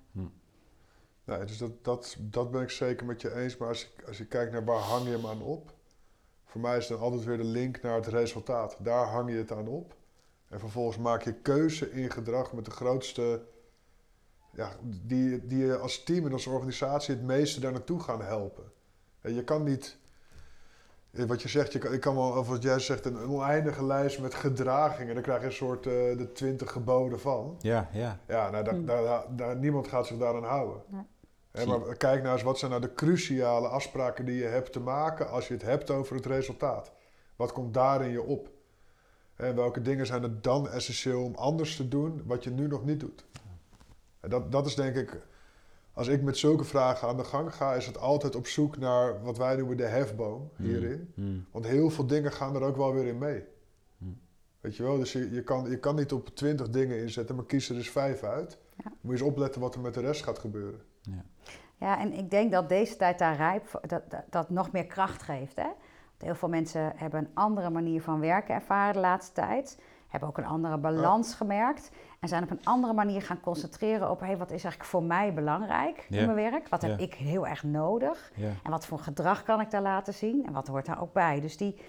Nee, 1.26 1.46
dus 1.46 1.58
dat, 1.58 1.84
dat, 1.84 2.16
dat 2.20 2.52
ben 2.52 2.62
ik 2.62 2.70
zeker 2.70 3.06
met 3.06 3.22
je 3.22 3.36
eens. 3.36 3.58
Maar 3.58 3.68
als 3.68 3.82
je, 3.82 4.06
als 4.08 4.18
je 4.18 4.26
kijkt 4.26 4.52
naar 4.52 4.66
waar 4.66 4.80
hang 4.80 5.06
je 5.06 5.12
hem 5.12 5.28
aan 5.28 5.42
op, 5.42 5.74
voor 6.46 6.62
mij 6.62 6.78
is 6.78 6.88
dan 6.88 7.00
altijd 7.00 7.24
weer 7.24 7.38
de 7.38 7.44
link 7.44 7.82
naar 7.82 7.96
het 7.96 8.08
resultaat. 8.08 8.78
Daar 8.80 9.06
hang 9.08 9.30
je 9.30 9.38
het 9.38 9.52
aan 9.52 9.68
op. 9.68 9.96
En 10.50 10.60
vervolgens 10.60 10.98
maak 10.98 11.22
je 11.22 11.34
keuze 11.34 11.92
in 11.92 12.12
gedrag 12.12 12.54
met 12.54 12.66
de 12.66 12.72
grootste, 12.72 13.42
ja, 14.52 14.72
die, 14.84 15.48
die 15.48 15.66
je 15.66 15.78
als 15.78 16.04
team 16.04 16.26
en 16.26 16.34
als 16.34 16.48
organisatie 16.48 17.16
het 17.16 17.24
meeste 17.24 17.60
daar 17.60 17.72
naartoe 17.72 18.00
gaan 18.00 18.22
helpen. 18.22 18.72
En 19.22 19.34
je 19.34 19.44
kan 19.44 19.64
niet, 19.64 19.98
eh, 21.12 21.26
wat 21.26 21.42
je 21.42 21.48
zegt, 21.50 21.74
je 21.74 21.80
kan, 21.80 21.94
ik 21.94 22.00
kan 22.00 22.16
wel, 22.16 22.38
of 22.38 22.48
wat 22.48 22.64
jij 22.64 22.80
zegt, 22.80 23.06
een, 23.06 23.18
oneindige 23.18 23.86
lijst 23.86 24.20
met 24.20 24.34
gedragingen. 24.34 25.14
Dan 25.14 25.24
krijg 25.24 25.40
je 25.40 25.46
een 25.46 25.54
soort 25.54 25.86
eh, 25.86 25.94
de 26.18 26.32
twintig 26.34 26.72
geboden 26.72 27.20
van. 27.20 27.56
Ja, 27.62 27.90
ja. 27.94 28.20
Ja, 28.28 28.50
nou, 28.50 28.64
daar, 28.64 28.74
Hmm. 28.74 28.86
daar, 28.86 29.36
daar, 29.36 29.58
niemand 29.58 29.88
gaat 29.88 30.08
zich 30.08 30.18
daaraan 30.18 30.44
houden. 30.44 30.84
Nee. 30.88 31.02
Maar 31.54 31.98
kijk 31.98 32.22
nou 32.22 32.34
eens, 32.34 32.44
wat 32.44 32.60
zijn 32.60 32.72
nou 32.72 32.84
de 32.84 32.94
cruciale 32.94 33.68
afspraken 33.68 34.26
die 34.26 34.36
je 34.36 34.46
hebt 34.46 34.72
te 34.72 34.80
maken 34.80 35.30
als 35.30 35.48
je 35.48 35.54
het 35.54 35.64
hebt 35.64 35.90
over 35.90 36.16
het 36.16 36.26
resultaat? 36.26 36.92
Wat 37.36 37.52
komt 37.52 37.74
daar 37.74 38.06
in 38.06 38.12
je 38.12 38.24
op? 38.24 38.50
En 39.36 39.56
welke 39.56 39.82
dingen 39.82 40.06
zijn 40.06 40.24
er 40.24 40.42
dan 40.42 40.70
essentieel 40.70 41.24
om 41.24 41.36
anders 41.36 41.76
te 41.76 41.88
doen 41.88 42.22
wat 42.26 42.44
je 42.44 42.50
nu 42.50 42.68
nog 42.68 42.86
niet 42.86 43.00
doet? 43.00 43.26
En 44.20 44.30
dat, 44.30 44.52
dat 44.52 44.66
is 44.66 44.76
denk 44.76 44.96
ik, 44.96 45.22
als 45.94 46.08
ik 46.08 46.22
met 46.22 46.38
zulke 46.38 46.64
vragen 46.64 47.08
aan 47.08 47.18
de 47.18 47.24
gang 47.24 47.56
ga, 47.56 47.74
is 47.74 47.86
het 47.86 47.98
altijd 47.98 48.36
op 48.36 48.48
zoek 48.48 48.78
naar 48.78 49.24
wat 49.24 49.38
wij 49.38 49.56
noemen 49.56 49.78
de 49.78 49.86
hefboom 49.86 50.50
hierin. 50.58 51.12
Hmm. 51.14 51.46
Want 51.52 51.66
heel 51.66 51.90
veel 51.90 52.08
dingen 52.08 52.32
gaan 52.32 52.56
er 52.56 52.62
ook 52.62 52.78
wel 52.78 52.94
weer 52.94 53.08
in 53.08 53.18
mee. 53.18 53.44
Hmm. 53.98 54.20
Weet 54.60 54.76
je 54.76 54.84
wel, 54.84 54.98
dus 54.98 55.12
je, 55.12 55.32
je, 55.32 55.44
kan, 55.44 55.70
je 55.70 55.80
kan 55.80 55.96
niet 55.96 56.14
op 56.14 56.36
20 56.36 56.70
dingen 56.70 56.98
inzetten, 56.98 57.36
maar 57.36 57.46
kies 57.46 57.70
er 57.70 57.76
dus 57.76 57.90
vijf 57.90 58.24
uit. 58.24 58.58
Ja. 58.84 58.92
Moet 59.02 59.18
je 59.18 59.24
eens 59.24 59.32
opletten 59.32 59.62
wat 59.62 59.76
er 59.76 59.82
met 59.82 59.94
de 59.94 60.02
rest 60.02 60.24
gaat 60.24 60.40
gebeuren. 60.40 60.82
Ja, 61.78 62.00
en 62.00 62.14
ik 62.14 62.30
denk 62.30 62.52
dat 62.52 62.70
deze 62.70 62.96
tijd 62.96 63.20
daar 63.20 63.36
rijp 63.36 63.68
voor, 63.68 63.82
dat, 63.88 64.02
dat, 64.12 64.24
dat 64.30 64.50
nog 64.50 64.72
meer 64.72 64.86
kracht 64.86 65.24
geeft. 65.24 65.56
Hè? 65.56 65.64
Want 65.64 66.22
heel 66.22 66.36
veel 66.36 66.50
mensen 66.50 66.94
hebben 66.96 67.20
een 67.20 67.32
andere 67.34 67.70
manier 67.70 68.02
van 68.02 68.20
werken 68.20 68.56
ervaren 68.56 68.94
de 68.94 69.00
laatste 69.00 69.34
tijd. 69.34 69.80
Hebben 70.08 70.30
ook 70.30 70.38
een 70.38 70.46
andere 70.46 70.78
balans 70.78 71.36
gemerkt. 71.36 71.92
En 72.20 72.28
zijn 72.28 72.44
op 72.44 72.50
een 72.52 72.66
andere 72.66 72.94
manier 72.94 73.22
gaan 73.22 73.40
concentreren 73.40 74.10
op... 74.10 74.20
Hey, 74.20 74.38
wat 74.38 74.48
is 74.52 74.64
eigenlijk 74.64 74.84
voor 74.86 75.04
mij 75.04 75.34
belangrijk 75.34 76.06
Ja. 76.10 76.20
in 76.20 76.26
mijn 76.34 76.52
werk? 76.52 76.68
Wat 76.70 76.82
heb 76.82 77.00
Ja. 77.00 77.06
ik 77.06 77.14
heel 77.14 77.48
erg 77.48 77.64
nodig? 77.64 78.32
Ja. 78.36 78.50
En 78.64 78.72
wat 78.72 78.86
voor 78.86 79.00
gedrag 79.00 79.44
kan 79.44 79.62
ik 79.62 79.72
daar 79.72 79.82
laten 79.82 80.14
zien? 80.14 80.46
En 80.46 80.54
wat 80.54 80.68
hoort 80.68 80.86
daar 80.86 81.02
ook 81.02 81.14
bij? 81.14 81.42
Dus 81.42 81.58
die, 81.58 81.82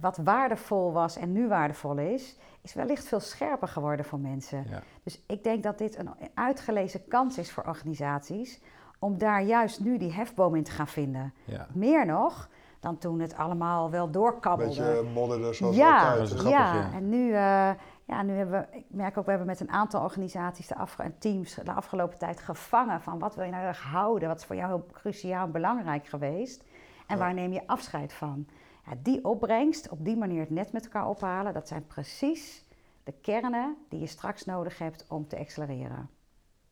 wat 0.00 0.16
waardevol 0.16 0.92
was 0.92 1.16
en 1.16 1.32
nu 1.32 1.48
waardevol 1.48 1.96
is... 1.98 2.36
is 2.60 2.74
wellicht 2.74 3.04
veel 3.08 3.20
scherper 3.20 3.68
geworden 3.68 4.04
voor 4.04 4.18
mensen. 4.18 4.66
Ja. 4.70 4.82
Dus 5.02 5.20
ik 5.26 5.44
denk 5.44 5.62
dat 5.62 5.78
dit 5.78 5.98
een 5.98 6.10
uitgelezen 6.34 7.08
kans 7.08 7.38
is 7.38 7.52
voor 7.52 7.64
organisaties 7.66 8.60
om 8.98 9.18
daar 9.18 9.42
juist 9.42 9.80
nu 9.80 9.98
die 9.98 10.12
hefboom 10.12 10.54
in 10.54 10.64
te 10.64 10.70
gaan 10.70 10.88
vinden. 10.88 11.32
Ja. 11.44 11.66
Meer 11.72 12.06
nog 12.06 12.48
dan 12.80 12.98
toen 12.98 13.20
het 13.20 13.36
allemaal 13.36 13.90
wel 13.90 14.06
Een 14.06 14.12
doorkabbelde. 14.12 14.82
beetje 14.82 15.02
modderder 15.02 15.54
zoals 15.54 15.76
ja, 15.76 16.08
altijd. 16.10 16.28
Grappig, 16.30 16.50
ja. 16.50 16.74
ja. 16.74 16.92
en 16.92 17.08
nu, 17.08 17.26
eh, 17.32 17.70
ja, 18.04 18.22
nu 18.22 18.32
hebben 18.32 18.60
we, 18.70 18.76
ik 18.76 18.84
merk 18.88 19.18
ook, 19.18 19.24
we 19.24 19.30
hebben 19.30 19.48
met 19.48 19.60
een 19.60 19.70
aantal 19.70 20.02
organisaties 20.02 20.66
de 20.66 20.76
afge- 20.76 21.02
en 21.02 21.14
teams 21.18 21.54
de 21.54 21.72
afgelopen 21.72 22.18
tijd 22.18 22.40
gevangen 22.40 23.00
van 23.00 23.18
wat 23.18 23.34
wil 23.34 23.44
je 23.44 23.50
nou 23.50 23.64
erg 23.64 23.82
houden, 23.82 24.28
wat 24.28 24.38
is 24.38 24.44
voor 24.44 24.56
jou 24.56 24.68
heel 24.68 24.86
cruciaal 24.92 25.44
en 25.44 25.52
belangrijk 25.52 26.06
geweest 26.06 26.64
en 27.06 27.16
Ja. 27.16 27.22
waar 27.22 27.34
neem 27.34 27.52
je 27.52 27.66
afscheid 27.66 28.12
van. 28.12 28.46
Ja, 28.90 28.96
die 29.02 29.24
opbrengst, 29.24 29.88
op 29.88 30.04
die 30.04 30.16
manier 30.16 30.40
het 30.40 30.50
net 30.50 30.72
met 30.72 30.84
elkaar 30.84 31.08
ophalen, 31.08 31.54
dat 31.54 31.68
zijn 31.68 31.86
precies 31.86 32.64
de 33.02 33.12
kernen 33.20 33.76
die 33.88 34.00
je 34.00 34.06
straks 34.06 34.44
nodig 34.44 34.78
hebt 34.78 35.04
om 35.08 35.28
te 35.28 35.38
accelereren. 35.38 36.10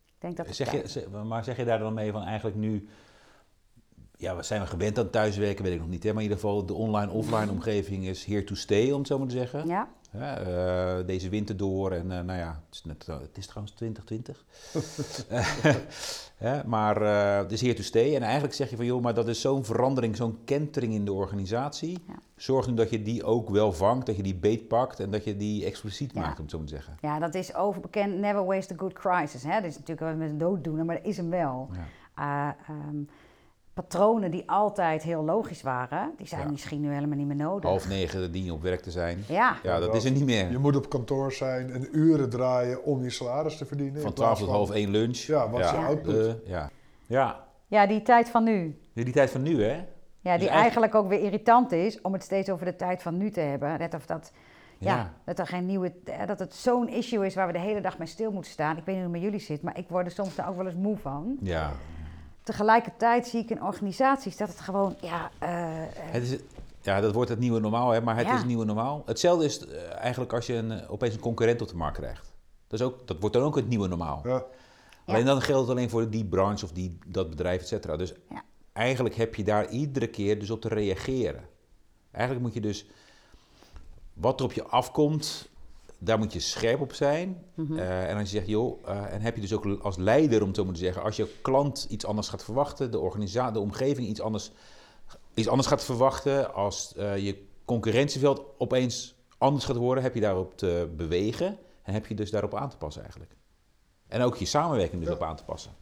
Ik 0.06 0.14
denk 0.18 0.36
dat 0.36 0.46
het 0.46 0.56
Zeg 0.56 0.92
je, 0.92 1.08
maar 1.08 1.44
zeg 1.44 1.56
je 1.56 1.64
daar 1.64 1.78
dan 1.78 1.94
mee 1.94 2.12
van 2.12 2.22
eigenlijk 2.22 2.56
nu... 2.56 2.88
Ja, 4.20 4.36
we 4.36 4.42
zijn 4.42 4.60
we 4.60 4.66
gewend 4.66 4.98
aan 4.98 5.10
thuiswerken, 5.10 5.64
weet 5.64 5.72
ik 5.72 5.80
nog 5.80 5.88
niet. 5.88 6.02
Hè? 6.02 6.08
Maar 6.12 6.22
in 6.22 6.28
ieder 6.28 6.42
geval 6.42 6.66
de 6.66 6.74
online-offline 6.74 7.50
omgeving 7.50 8.06
is 8.06 8.24
here 8.24 8.44
to 8.44 8.54
stay, 8.54 8.90
om 8.90 8.98
het 8.98 9.06
zo 9.06 9.18
maar 9.18 9.28
te 9.28 9.36
zeggen. 9.36 9.66
Ja, 9.66 9.88
Ja, 10.10 10.38
eh, 10.38 11.06
deze 11.06 11.28
winter 11.28 11.56
door 11.56 11.92
en 11.92 12.12
eh, 12.12 12.20
nou 12.20 12.38
ja, 12.38 12.62
het 12.66 12.74
is, 12.74 12.84
net, 12.84 13.06
het 13.06 13.36
is 13.36 13.46
trouwens 13.46 13.74
2020. 13.76 14.44
ja, 16.38 16.62
maar 16.76 17.02
eh, 17.02 17.38
het 17.38 17.52
is 17.52 17.60
here 17.60 17.74
to 17.74 17.82
stay. 17.82 18.14
En 18.14 18.22
eigenlijk 18.22 18.54
zeg 18.54 18.70
je 18.70 18.76
van 18.76 18.84
joh, 18.84 19.02
maar 19.02 19.14
dat 19.14 19.28
is 19.28 19.40
zo'n 19.40 19.64
verandering, 19.64 20.16
zo'n 20.16 20.38
kentering 20.44 20.92
in 20.92 21.04
de 21.04 21.12
organisatie. 21.12 21.98
Ja. 22.06 22.14
Zorg 22.36 22.66
nu 22.66 22.74
dat 22.74 22.90
je 22.90 23.02
die 23.02 23.24
ook 23.24 23.50
wel 23.50 23.72
vangt, 23.72 24.06
dat 24.06 24.16
je 24.16 24.22
die 24.22 24.34
beet 24.34 24.68
pakt 24.68 25.00
en 25.00 25.10
dat 25.10 25.24
je 25.24 25.36
die 25.36 25.64
expliciet 25.64 26.14
maakt, 26.14 26.36
om 26.36 26.42
het 26.42 26.50
zo 26.50 26.58
maar 26.58 26.66
te 26.66 26.74
zeggen. 26.74 26.96
ja, 27.00 27.18
dat 27.18 27.34
is 27.34 27.54
overbekend. 27.54 28.18
Never 28.18 28.44
waste 28.44 28.74
a 28.74 28.76
good 28.76 28.92
crisis. 28.92 29.42
Hè? 29.42 29.54
Dat 29.60 29.70
is 29.70 29.78
natuurlijk 29.78 30.00
wel 30.00 30.16
met 30.16 30.30
een 30.30 30.38
dooddoener, 30.38 30.84
maar 30.84 30.96
dat 30.96 31.04
is 31.04 31.16
hem 31.16 31.30
wel. 31.30 31.68
Ja. 32.16 32.56
Patronen 33.82 34.30
die 34.30 34.42
altijd 34.50 35.02
heel 35.02 35.24
logisch 35.24 35.62
waren, 35.62 36.12
die 36.16 36.26
zijn 36.26 36.40
Ja. 36.42 36.50
misschien 36.50 36.80
nu 36.80 36.92
helemaal 36.92 37.16
niet 37.16 37.26
meer 37.26 37.36
nodig. 37.36 37.70
Half 37.70 37.88
negen 37.88 38.32
dien 38.32 38.44
je 38.44 38.52
op 38.52 38.62
werk 38.62 38.80
te 38.80 38.90
zijn. 38.90 39.24
Ja, 39.28 39.56
Ja, 39.62 39.78
dat 39.78 39.94
is 39.94 40.04
er 40.04 40.10
niet 40.10 40.24
meer. 40.24 40.50
Je 40.50 40.58
moet 40.58 40.76
op 40.76 40.88
kantoor 40.88 41.32
zijn 41.32 41.70
en 41.72 41.88
uren 41.98 42.30
draaien 42.30 42.84
om 42.84 43.02
je 43.02 43.10
salaris 43.10 43.56
te 43.56 43.64
verdienen. 43.66 44.00
Van 44.02 44.12
12 44.12 44.38
tot 44.38 44.48
half 44.48 44.70
1 44.70 44.90
lunch. 44.90 45.16
Ja, 45.18 45.50
wat 45.50 45.60
is 45.60 45.70
je 45.70 45.76
output? 45.76 46.26
eh, 46.26 46.48
ja. 46.50 46.70
ja, 47.06 47.44
ja, 47.66 47.86
die 47.86 48.02
tijd 48.02 48.28
van 48.28 48.44
nu. 48.44 48.78
Nu 48.92 49.02
die 49.02 49.12
tijd 49.12 49.30
van 49.30 49.42
nu 49.42 49.62
hè. 49.64 49.84
Ja, 50.20 50.36
die 50.36 50.46
Dus 50.46 50.56
eigenlijk 50.56 50.94
ook 50.94 51.08
weer 51.08 51.20
irritant 51.20 51.72
is 51.72 52.00
om 52.00 52.12
het 52.12 52.22
steeds 52.22 52.50
over 52.50 52.64
de 52.66 52.76
tijd 52.76 53.02
van 53.02 53.16
nu 53.16 53.30
te 53.30 53.40
hebben. 53.40 53.78
Net 53.78 53.94
of 53.94 54.06
dat, 54.06 54.32
ja, 54.78 54.96
Ja. 54.96 55.12
dat 55.24 55.38
er 55.38 55.46
geen 55.46 55.66
nieuwe, 55.66 55.92
eh, 56.04 56.26
dat 56.26 56.38
het 56.38 56.54
zo'n 56.54 56.88
issue 56.88 57.26
is 57.26 57.34
waar 57.34 57.46
we 57.46 57.52
de 57.52 57.58
hele 57.58 57.80
dag 57.80 57.98
mee 57.98 58.08
stil 58.08 58.32
moeten 58.32 58.50
staan. 58.50 58.76
Ik 58.76 58.84
weet 58.84 58.94
niet 58.96 59.04
hoe 59.04 59.04
het 59.04 59.12
met 59.12 59.22
jullie 59.22 59.40
zit, 59.46 59.62
maar 59.62 59.78
ik 59.78 59.88
word 59.88 60.06
er 60.06 60.12
soms 60.12 60.34
daar 60.34 60.48
ook 60.48 60.56
wel 60.56 60.66
eens 60.66 60.74
moe 60.74 60.96
van. 60.96 61.36
Ja. 61.40 61.72
Tegelijkertijd 62.48 63.26
zie 63.26 63.40
ik 63.40 63.50
in 63.50 63.62
organisaties 63.62 64.36
dat 64.36 64.48
het 64.48 64.60
gewoon, 64.60 64.96
ja, 65.00 65.30
eh, 65.38 65.82
eh, 65.82 65.88
Het 65.94 66.22
is, 66.22 66.38
ja, 66.80 67.00
dat 67.00 67.12
wordt 67.14 67.30
het 67.30 67.38
nieuwe 67.38 67.60
normaal, 67.60 67.90
hè, 67.90 68.00
maar 68.00 68.16
het 68.16 68.26
Ja. 68.26 68.32
is 68.32 68.38
het 68.38 68.46
nieuwe 68.46 68.64
normaal. 68.64 69.02
Hetzelfde 69.06 69.44
is 69.44 69.66
eh, 69.66 69.94
eigenlijk 69.96 70.32
als 70.32 70.46
je 70.46 70.54
een, 70.54 70.88
opeens 70.88 71.14
een 71.14 71.20
concurrent 71.20 71.62
op 71.62 71.68
de 71.68 71.76
markt 71.76 71.96
krijgt. 71.98 72.32
Dat, 72.66 72.80
is 72.80 72.86
ook, 72.86 73.06
dat 73.06 73.16
wordt 73.20 73.34
dan 73.34 73.44
ook 73.44 73.56
het 73.56 73.68
nieuwe 73.68 73.88
normaal. 73.88 74.20
Ja. 74.24 74.44
Alleen 75.06 75.24
dan 75.24 75.40
geldt 75.42 75.60
het 75.68 75.76
alleen 75.76 75.90
voor 75.90 76.10
die 76.10 76.24
branche 76.24 76.64
of 76.64 76.72
die, 76.72 76.98
dat 77.06 77.30
bedrijf, 77.30 77.60
et 77.60 77.68
cetera. 77.68 77.96
Dus 77.96 78.12
Ja. 78.30 78.42
eigenlijk 78.72 79.14
heb 79.14 79.34
je 79.34 79.44
daar 79.44 79.68
iedere 79.68 80.06
keer 80.08 80.38
dus 80.38 80.50
op 80.50 80.60
te 80.60 80.68
reageren. 80.68 81.48
Eigenlijk 82.10 82.44
moet 82.44 82.54
je 82.54 82.60
dus, 82.60 82.86
wat 84.12 84.38
er 84.40 84.46
op 84.46 84.52
je 84.52 84.64
afkomt, 84.64 85.48
daar 85.98 86.18
moet 86.18 86.32
je 86.32 86.40
scherp 86.40 86.80
op 86.80 86.92
zijn. 86.92 87.44
Mhm. 87.54 87.78
Eh, 87.78 88.10
en 88.10 88.16
als 88.16 88.30
je 88.30 88.36
zegt, 88.36 88.48
joh, 88.48 88.88
eh, 88.88 89.12
en 89.12 89.20
heb 89.20 89.34
je 89.34 89.40
dus 89.40 89.52
ook 89.52 89.64
als 89.82 89.96
leider, 89.96 90.42
om 90.42 90.52
te 90.52 90.66
zeggen, 90.72 91.02
als 91.02 91.16
je 91.16 91.34
klant 91.42 91.86
iets 91.90 92.06
anders 92.06 92.28
gaat 92.28 92.44
verwachten, 92.44 92.90
de 92.90 92.98
organisatie, 92.98 93.52
de 93.52 93.60
omgeving 93.60 94.08
iets 94.08 94.20
anders, 94.20 94.50
iets 95.34 95.48
anders 95.48 95.68
gaat 95.68 95.84
verwachten, 95.84 96.54
als 96.54 96.94
eh, 96.94 97.16
je 97.16 97.46
concurrentieveld 97.64 98.42
opeens 98.58 99.14
anders 99.38 99.64
gaat 99.64 99.76
worden, 99.76 100.02
heb 100.02 100.14
je 100.14 100.20
daarop 100.20 100.56
te 100.56 100.92
bewegen 100.96 101.58
en 101.82 101.92
heb 101.92 102.06
je 102.06 102.14
dus 102.14 102.30
daarop 102.30 102.54
aan 102.54 102.70
te 102.70 102.76
passen 102.76 103.02
eigenlijk. 103.02 103.36
En 104.08 104.22
ook 104.22 104.36
je 104.36 104.44
samenwerking 104.44 105.00
dus 105.00 105.10
Ja. 105.10 105.16
op 105.16 105.22
aan 105.22 105.36
te 105.36 105.44
passen. 105.44 105.72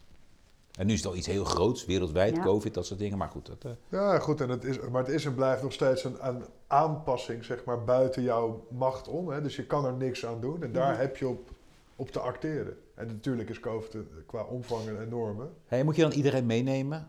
En 0.77 0.87
nu 0.87 0.93
is 0.93 0.99
het 0.99 1.07
al 1.07 1.15
iets 1.15 1.27
heel 1.27 1.43
groots, 1.45 1.85
wereldwijd, 1.85 2.35
Ja. 2.35 2.41
COVID, 2.43 2.73
dat 2.73 2.85
soort 2.85 2.99
dingen. 2.99 3.17
Maar 3.17 3.29
goed, 3.29 3.45
dat, 3.45 3.63
eh, 3.65 3.71
Ja, 3.89 4.19
goed, 4.19 4.41
en 4.41 4.49
het 4.49 4.63
is, 4.63 4.79
maar 4.79 5.01
het 5.05 5.11
is 5.13 5.25
en 5.25 5.35
blijft 5.35 5.61
nog 5.63 5.73
steeds 5.73 6.03
een, 6.03 6.27
een 6.27 6.43
aanpassing, 6.67 7.43
zeg 7.45 7.63
maar, 7.65 7.83
buiten 7.83 8.21
jouw 8.23 8.65
macht 8.69 9.07
om. 9.07 9.29
Hè? 9.29 9.41
Dus 9.41 9.55
je 9.55 9.65
kan 9.65 9.85
er 9.85 9.93
niks 9.93 10.25
aan 10.25 10.41
doen 10.41 10.63
en 10.63 10.71
daar 10.71 10.97
heb 10.99 11.17
je 11.17 11.27
op, 11.27 11.49
op 11.95 12.11
te 12.11 12.19
acteren. 12.19 12.77
En 12.95 13.07
natuurlijk 13.07 13.49
is 13.49 13.59
COVID 13.59 13.93
een- 13.93 14.09
qua 14.25 14.43
omvang 14.43 14.87
een 14.87 15.01
enorme. 15.01 15.47
hey, 15.67 15.83
moet 15.83 15.95
je 15.95 16.01
dan 16.01 16.11
iedereen 16.11 16.45
meenemen? 16.45 17.07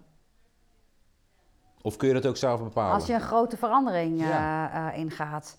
Of 1.82 1.96
kun 1.96 2.08
je 2.08 2.14
dat 2.14 2.26
ook 2.26 2.36
zelf 2.36 2.62
bepalen? 2.62 2.94
als 2.94 3.06
je 3.06 3.12
een 3.12 3.20
grote 3.20 3.56
verandering 3.56 4.20
eh, 4.20 4.28
Ja. 4.28 4.92
eh, 4.92 4.98
ingaat. 4.98 5.56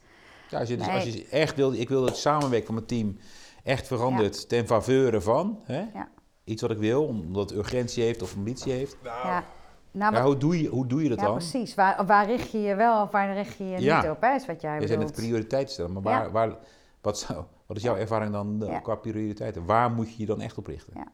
Ja, 0.50 0.60
als 0.60 0.70
je, 0.70 0.78
dus, 0.78 0.86
Nee. 0.86 0.96
als 0.96 1.04
je 1.06 1.28
echt 1.28 1.56
wil, 1.56 1.74
ik 1.74 1.89
wil 1.89 2.00
dat 2.00 2.10
het 2.10 2.18
samenwerken 2.18 2.66
van 2.66 2.75
mijn 2.75 2.88
team 2.88 3.18
echt 3.63 3.88
verandert 3.88 4.50
ten 4.50 4.68
faveur 4.68 5.22
van. 5.22 5.60
Hè? 5.63 5.80
Ja. 5.94 6.10
Iets 6.50 6.62
wat 6.62 6.72
ik 6.72 6.77
wil, 6.77 7.06
omdat 7.06 7.50
het 7.50 7.60
urgentie 7.60 8.03
heeft 8.03 8.22
of 8.22 8.36
ambitie 8.36 8.72
heeft. 8.72 8.98
Nou, 9.03 9.27
Ja, 9.27 9.44
nou, 9.91 10.13
Ja, 10.15 10.20
wat- 10.22 10.29
hoe, 10.32 10.38
doe 10.39 10.62
je, 10.62 10.68
hoe 10.70 10.88
doe 10.88 11.03
je 11.03 11.10
dat 11.10 11.20
ja 11.20 11.25
dan? 11.25 11.34
precies. 11.34 11.75
Waar, 11.75 12.06
waar 12.06 12.25
richt 12.25 12.51
je 12.51 12.60
je 12.62 12.75
wel 12.75 13.01
of 13.01 13.12
waar 13.12 13.34
richt 13.34 13.58
je 13.58 13.70
je 13.70 13.79
Ja. 13.82 14.01
niet 14.01 14.10
op, 14.12 14.22
hè, 14.22 14.34
is 14.36 14.46
wat 14.46 14.62
jij 14.62 14.79
Je 14.79 14.88
zijn 14.88 15.00
het 15.00 15.08
bedoelt. 15.10 15.27
prioriteiten 15.27 15.74
stellen, 15.74 15.94
maar 15.94 16.01
waar, 16.01 16.24
Ja. 16.24 16.32
waar, 16.32 16.56
wat, 17.01 17.20
zou, 17.20 17.44
wat 17.65 17.77
is 17.77 17.84
jouw 17.84 17.96
ervaring 17.96 18.32
dan 18.32 18.63
eh, 18.63 18.70
Ja. 18.70 18.79
qua 18.79 18.96
prioriteiten? 18.96 19.65
Waar 19.65 19.91
moet 19.91 20.13
je 20.13 20.20
je 20.20 20.25
dan 20.25 20.41
echt 20.41 20.58
op 20.58 20.65
richten? 20.68 20.94
Ja. 20.96 21.08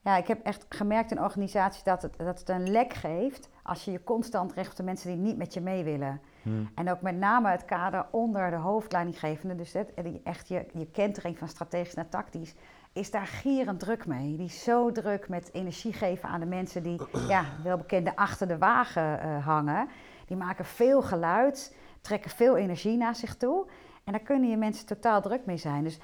Ja, 0.00 0.16
ik 0.16 0.26
heb 0.26 0.44
echt 0.44 0.66
gemerkt 0.68 1.10
in 1.10 1.20
organisaties 1.22 1.82
dat 1.82 2.02
het, 2.02 2.14
dat 2.16 2.38
het 2.38 2.48
een 2.48 2.70
lek 2.70 2.92
geeft 2.94 3.48
als 3.62 3.84
je 3.84 3.90
je 3.92 4.04
constant 4.04 4.52
richt 4.52 4.70
op 4.70 4.76
de 4.76 4.82
mensen 4.82 5.08
die 5.10 5.18
niet 5.18 5.36
met 5.36 5.54
je 5.54 5.60
mee 5.60 5.84
willen. 5.84 6.20
Hmm. 6.42 6.70
En 6.74 6.90
ook 6.90 7.00
met 7.00 7.16
name 7.16 7.50
het 7.50 7.64
kader 7.64 8.06
onder 8.10 8.50
de 8.50 8.56
hoofdleidinggevende, 8.56 9.54
dus 9.54 9.72
het, 9.72 9.92
die- 10.02 10.20
echt 10.24 10.48
je, 10.48 10.66
je 10.72 10.86
kentering 10.86 11.38
van 11.38 11.48
strategisch 11.48 11.94
naar 11.94 12.08
tactisch, 12.08 12.54
is 12.94 13.10
daar 13.10 13.26
gierend 13.26 13.80
druk 13.80 14.06
mee. 14.06 14.36
Die 14.36 14.46
is 14.46 14.62
zo 14.62 14.92
druk 14.92 15.28
met 15.28 15.52
energie 15.52 15.92
geven 15.92 16.28
aan 16.28 16.40
de 16.40 16.46
mensen 16.46 16.82
die, 16.82 17.00
ja, 17.28 17.44
welbekende 17.62 18.16
achter 18.16 18.48
de 18.48 18.58
wagen 18.58 19.20
eh, 19.20 19.46
hangen. 19.46 19.88
Die 20.26 20.36
maken 20.36 20.64
veel 20.64 21.02
geluid, 21.02 21.76
trekken 22.00 22.30
veel 22.30 22.56
energie 22.56 22.96
naar 22.96 23.14
zich 23.14 23.36
toe. 23.36 23.66
En 24.04 24.12
daar 24.12 24.22
kunnen 24.22 24.50
je 24.50 24.56
mensen 24.56 24.86
totaal 24.86 25.22
druk 25.22 25.46
mee 25.46 25.56
zijn. 25.56 25.84
Dus 25.84 25.98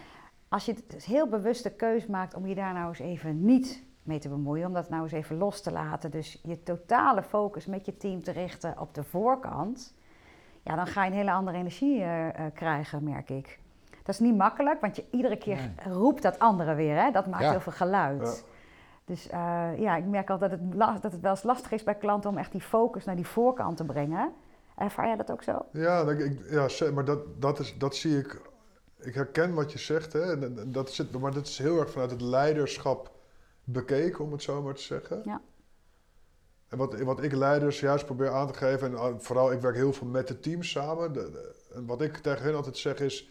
als 0.49 0.65
je 0.65 0.73
het 0.73 1.05
heel 1.05 1.29
bewust 1.29 1.63
de 1.63 1.71
keus 1.71 2.07
maakt 2.07 2.35
om 2.35 2.47
je 2.47 2.55
daar 2.55 2.73
nou 2.73 2.89
eens 2.89 2.99
even 2.99 3.45
niet 3.45 3.83
mee 4.03 4.19
te 4.19 4.29
bemoeien, 4.29 4.67
om 4.67 4.73
dat 4.73 4.89
nou 4.89 5.03
eens 5.03 5.13
even 5.13 5.37
los 5.37 5.63
te 5.63 5.73
laten, 5.73 6.11
dus 6.11 6.41
je 6.43 6.63
totale 6.63 7.23
focus 7.23 7.67
met 7.67 7.87
je 7.87 7.97
team 7.97 8.23
te 8.23 8.31
richten 8.31 8.81
op 8.81 8.95
de 8.95 9.05
voorkant, 9.05 9.95
ja, 10.63 10.77
dan 10.77 10.87
ga 10.87 11.05
je 11.05 11.11
een 11.11 11.17
hele 11.17 11.33
andere 11.33 11.57
energie 11.57 12.03
eh, 12.03 12.29
eh, 12.29 12.55
krijgen, 12.55 13.05
merk 13.05 13.31
ik. 13.31 13.59
Dat 14.11 14.21
is 14.21 14.27
niet 14.27 14.37
makkelijk, 14.37 14.81
want 14.81 14.97
je 14.97 15.05
iedere 15.11 15.37
keer 15.37 15.57
Nee. 15.57 15.95
roept 15.95 16.23
dat 16.23 16.39
andere 16.39 16.75
weer, 16.75 16.97
hè? 17.03 17.11
dat 17.11 17.27
maakt 17.27 17.43
Ja. 17.43 17.51
heel 17.51 17.61
veel 17.61 17.73
geluid. 17.73 18.23
Ja. 18.23 18.33
Dus 19.05 19.29
eh, 19.29 19.69
ja, 19.79 19.97
ik 19.97 20.05
merk 20.05 20.31
al 20.31 20.39
dat 20.39 20.51
het, 20.51 20.61
dat 21.03 21.03
het 21.13 21.21
wel 21.21 21.31
eens 21.31 21.43
lastig 21.43 21.71
is 21.73 21.83
bij 21.83 21.95
klanten 21.95 22.31
om 22.31 22.39
echt 22.39 22.53
die 22.53 22.61
focus 22.61 23.05
naar 23.05 23.17
die 23.17 23.27
voorkant 23.27 23.77
te 23.77 23.85
brengen. 23.85 24.33
Ervaar 24.77 25.07
jij 25.07 25.17
dat 25.17 25.31
ook 25.31 25.43
zo? 25.43 25.65
Ja, 25.73 26.05
dat- 26.05 26.19
ik, 26.19 26.41
ja 26.51 26.91
maar 26.93 27.05
dat, 27.05 27.19
dat, 27.43 27.59
is, 27.59 27.79
dat 27.79 27.97
zie 27.97 28.19
ik. 28.19 28.41
Ik 29.01 29.15
herken 29.15 29.55
wat 29.55 29.73
je 29.73 29.79
zegt, 29.79 30.13
hè, 30.13 30.33
en, 30.33 30.59
en 30.59 30.73
dat 30.73 30.91
zit, 30.91 31.21
maar 31.21 31.33
dat 31.35 31.47
is 31.47 31.59
heel 31.59 31.81
erg 31.81 31.91
vanuit 31.91 32.11
het 32.11 32.21
leiderschap 32.21 33.11
bekeken, 33.65 34.25
om 34.25 34.33
het 34.33 34.43
zo 34.43 34.63
maar 34.63 34.75
te 34.75 34.83
zeggen. 34.83 35.21
Ja. 35.25 35.41
En 36.69 36.79
wat, 36.79 37.01
wat 37.01 37.23
ik 37.23 37.33
leiders 37.33 37.81
juist 37.81 38.05
probeer 38.07 38.31
aan 38.31 38.47
te 38.47 38.55
geven, 38.59 38.99
en 38.99 39.23
vooral 39.23 39.53
ik 39.53 39.61
werk 39.61 39.75
heel 39.75 39.93
veel 39.93 40.07
met 40.07 40.29
de 40.29 40.41
teams 40.41 40.71
samen. 40.71 41.13
de- 41.13 41.31
de- 41.31 41.55
en 41.75 41.87
wat 41.87 42.01
ik 42.03 42.17
tegen 42.17 42.45
hen 42.45 42.55
altijd 42.55 42.77
zeg 42.77 42.99
is: 43.01 43.29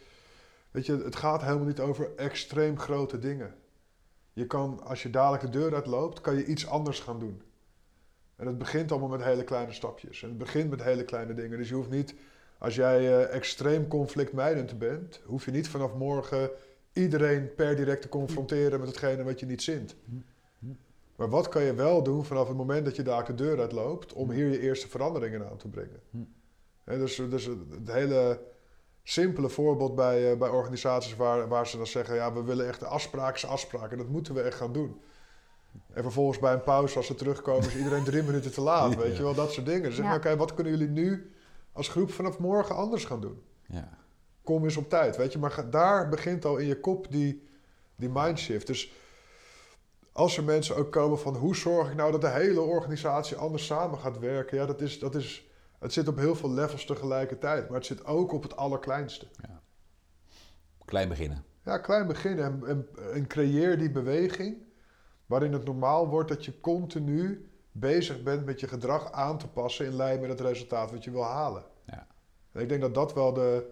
Weet 0.72 0.86
je, 0.86 0.98
het 0.98 1.16
gaat 1.16 1.42
helemaal 1.42 1.66
niet 1.66 1.80
over 1.80 2.16
extreem 2.16 2.80
grote 2.80 3.20
dingen. 3.20 3.56
Je 4.34 4.48
kan, 4.48 4.84
als 4.84 5.04
je 5.04 5.10
dadelijk 5.10 5.44
de 5.44 5.50
deur 5.50 5.74
uitloopt, 5.74 6.22
kan 6.22 6.36
je 6.36 6.46
iets 6.46 6.68
anders 6.68 7.00
gaan 7.00 7.20
doen. 7.20 7.42
En 8.36 8.48
het 8.48 8.58
begint 8.58 8.92
allemaal 8.92 9.10
met 9.10 9.24
hele 9.24 9.44
kleine 9.44 9.74
stapjes. 9.74 10.24
En 10.24 10.30
het 10.30 10.38
begint 10.38 10.70
met 10.70 10.84
hele 10.84 11.06
kleine 11.06 11.34
dingen. 11.34 11.58
Dus 11.58 11.70
je 11.70 11.76
hoeft 11.76 11.90
niet 11.90 12.16
Als 12.58 12.76
jij 12.76 12.98
eh, 13.00 13.36
extreem 13.36 13.88
conflictmijdend 13.88 14.80
bent, 14.80 15.22
hoef 15.26 15.46
je 15.46 15.52
niet 15.52 15.70
vanaf 15.70 15.94
morgen 15.94 16.50
iedereen 16.94 17.56
per 17.56 17.76
direct 17.76 18.02
te 18.02 18.10
confronteren 18.10 18.80
met 18.80 18.88
hetgene 18.88 19.24
wat 19.24 19.40
je 19.40 19.46
niet 19.46 19.62
zint. 19.62 19.96
Maar 21.16 21.30
wat 21.30 21.50
kan 21.50 21.64
je 21.64 21.74
wel 21.74 22.04
doen 22.04 22.26
vanaf 22.26 22.48
het 22.48 22.58
moment 22.58 22.86
dat 22.86 22.96
je 22.96 23.04
daar 23.04 23.26
de 23.26 23.36
deur 23.36 23.60
uit 23.60 23.72
loopt 23.72 24.14
om 24.14 24.32
hier 24.32 24.48
je 24.48 24.60
eerste 24.60 24.88
veranderingen 24.88 25.50
aan 25.50 25.58
te 25.58 25.68
brengen? 25.68 26.00
Hè, 26.84 26.98
dus, 26.98 27.16
dus 27.16 27.46
het 27.46 27.92
hele 27.92 28.40
simpele 29.12 29.50
voorbeeld 29.50 29.96
bij, 29.96 30.32
eh, 30.32 30.38
bij 30.38 30.50
organisaties 30.50 31.16
waar, 31.16 31.48
waar 31.48 31.68
ze 31.68 31.78
dan 31.78 31.88
zeggen: 31.88 32.16
ja, 32.16 32.34
we 32.34 32.44
willen 32.44 32.68
echt 32.68 32.80
de 32.80 32.86
afspraken, 32.86 33.50
afspraken, 33.50 33.98
dat 33.98 34.08
moeten 34.08 34.34
we 34.34 34.42
echt 34.42 34.58
gaan 34.58 34.74
doen. 34.74 35.01
En 35.94 36.04
vervolgens 36.04 36.39
bij 36.39 36.54
een 36.54 36.63
pauze, 36.63 36.98
als 36.98 37.06
ze 37.06 37.16
terugkomen, 37.16 37.68
is 37.68 37.75
iedereen 37.75 38.04
drie 38.04 38.24
minuten 38.30 38.51
te 38.51 38.62
laat. 38.62 38.96
Weet 38.96 39.18
je 39.18 39.24
wel, 39.24 39.34
dat 39.34 39.51
soort 39.51 39.66
dingen. 39.66 39.89
Ze 39.89 39.96
zeggen: 39.96 40.13
Ja. 40.13 40.20
oké, 40.20 40.36
wat 40.36 40.54
kunnen 40.54 40.74
jullie 40.78 40.88
nu 40.94 41.32
als 41.74 41.88
groep 41.89 42.12
vanaf 42.12 42.39
morgen 42.39 42.75
anders 42.75 43.06
gaan 43.06 43.22
doen? 43.22 43.42
Ja. 43.66 43.98
Kom 44.44 44.63
eens 44.63 44.78
op 44.78 44.89
tijd, 44.89 45.18
weet 45.18 45.32
je. 45.34 45.39
Maar 45.39 45.51
ga- 45.51 45.63
daar 45.63 46.10
begint 46.10 46.46
al 46.46 46.58
in 46.58 46.68
je 46.68 46.80
kop 46.80 47.12
die, 47.12 47.48
die 47.96 48.10
mindshift. 48.10 48.68
Dus 48.68 48.92
als 50.12 50.38
er 50.38 50.44
mensen 50.44 50.75
ook 50.75 50.92
komen 50.92 51.20
van 51.20 51.36
hoe 51.36 51.56
zorg 51.56 51.89
ik 51.89 51.96
nou 51.96 52.12
dat 52.12 52.22
de 52.22 52.30
hele 52.30 52.62
organisatie 52.62 53.38
anders 53.38 53.66
samen 53.66 54.00
gaat 54.00 54.20
werken, 54.20 54.58
ja, 54.58 54.66
dat 54.66 54.82
is, 54.82 55.00
dat 55.00 55.16
is, 55.16 55.49
het 55.80 55.94
zit 55.94 56.08
op 56.08 56.18
heel 56.18 56.36
veel 56.36 56.52
levels 56.52 56.86
tegelijkertijd, 56.86 57.68
maar 57.68 57.78
het 57.78 57.86
zit 57.86 58.06
ook 58.06 58.32
op 58.32 58.44
het 58.44 58.56
allerkleinste. 58.56 59.28
Klein 60.86 61.10
beginnen. 61.10 61.44
Ja, 61.66 61.78
klein 61.78 62.08
beginnen 62.08 62.46
en, 62.46 62.64
en, 62.68 62.88
en 63.14 63.28
creëer 63.28 63.78
die 63.78 63.92
beweging 63.92 64.58
waarin 65.26 65.54
het 65.54 65.66
normaal 65.66 66.08
wordt 66.08 66.30
dat 66.30 66.46
je 66.46 66.60
continu 66.60 67.50
bezig 67.72 68.24
bent 68.24 68.46
met 68.46 68.60
je 68.60 68.68
gedrag 68.68 69.12
aan 69.12 69.38
te 69.38 69.48
passen 69.48 69.86
in 69.86 69.96
lijn 69.96 70.20
met 70.20 70.30
het 70.30 70.40
resultaat 70.42 70.92
wat 70.92 71.04
je 71.04 71.12
wil 71.12 71.24
halen. 71.24 71.64
Ja. 71.86 72.08
En 72.52 72.62
ik 72.62 72.70
denk 72.70 72.82
dat 72.82 72.94
dat 72.94 73.14
wel 73.14 73.34
de, 73.34 73.66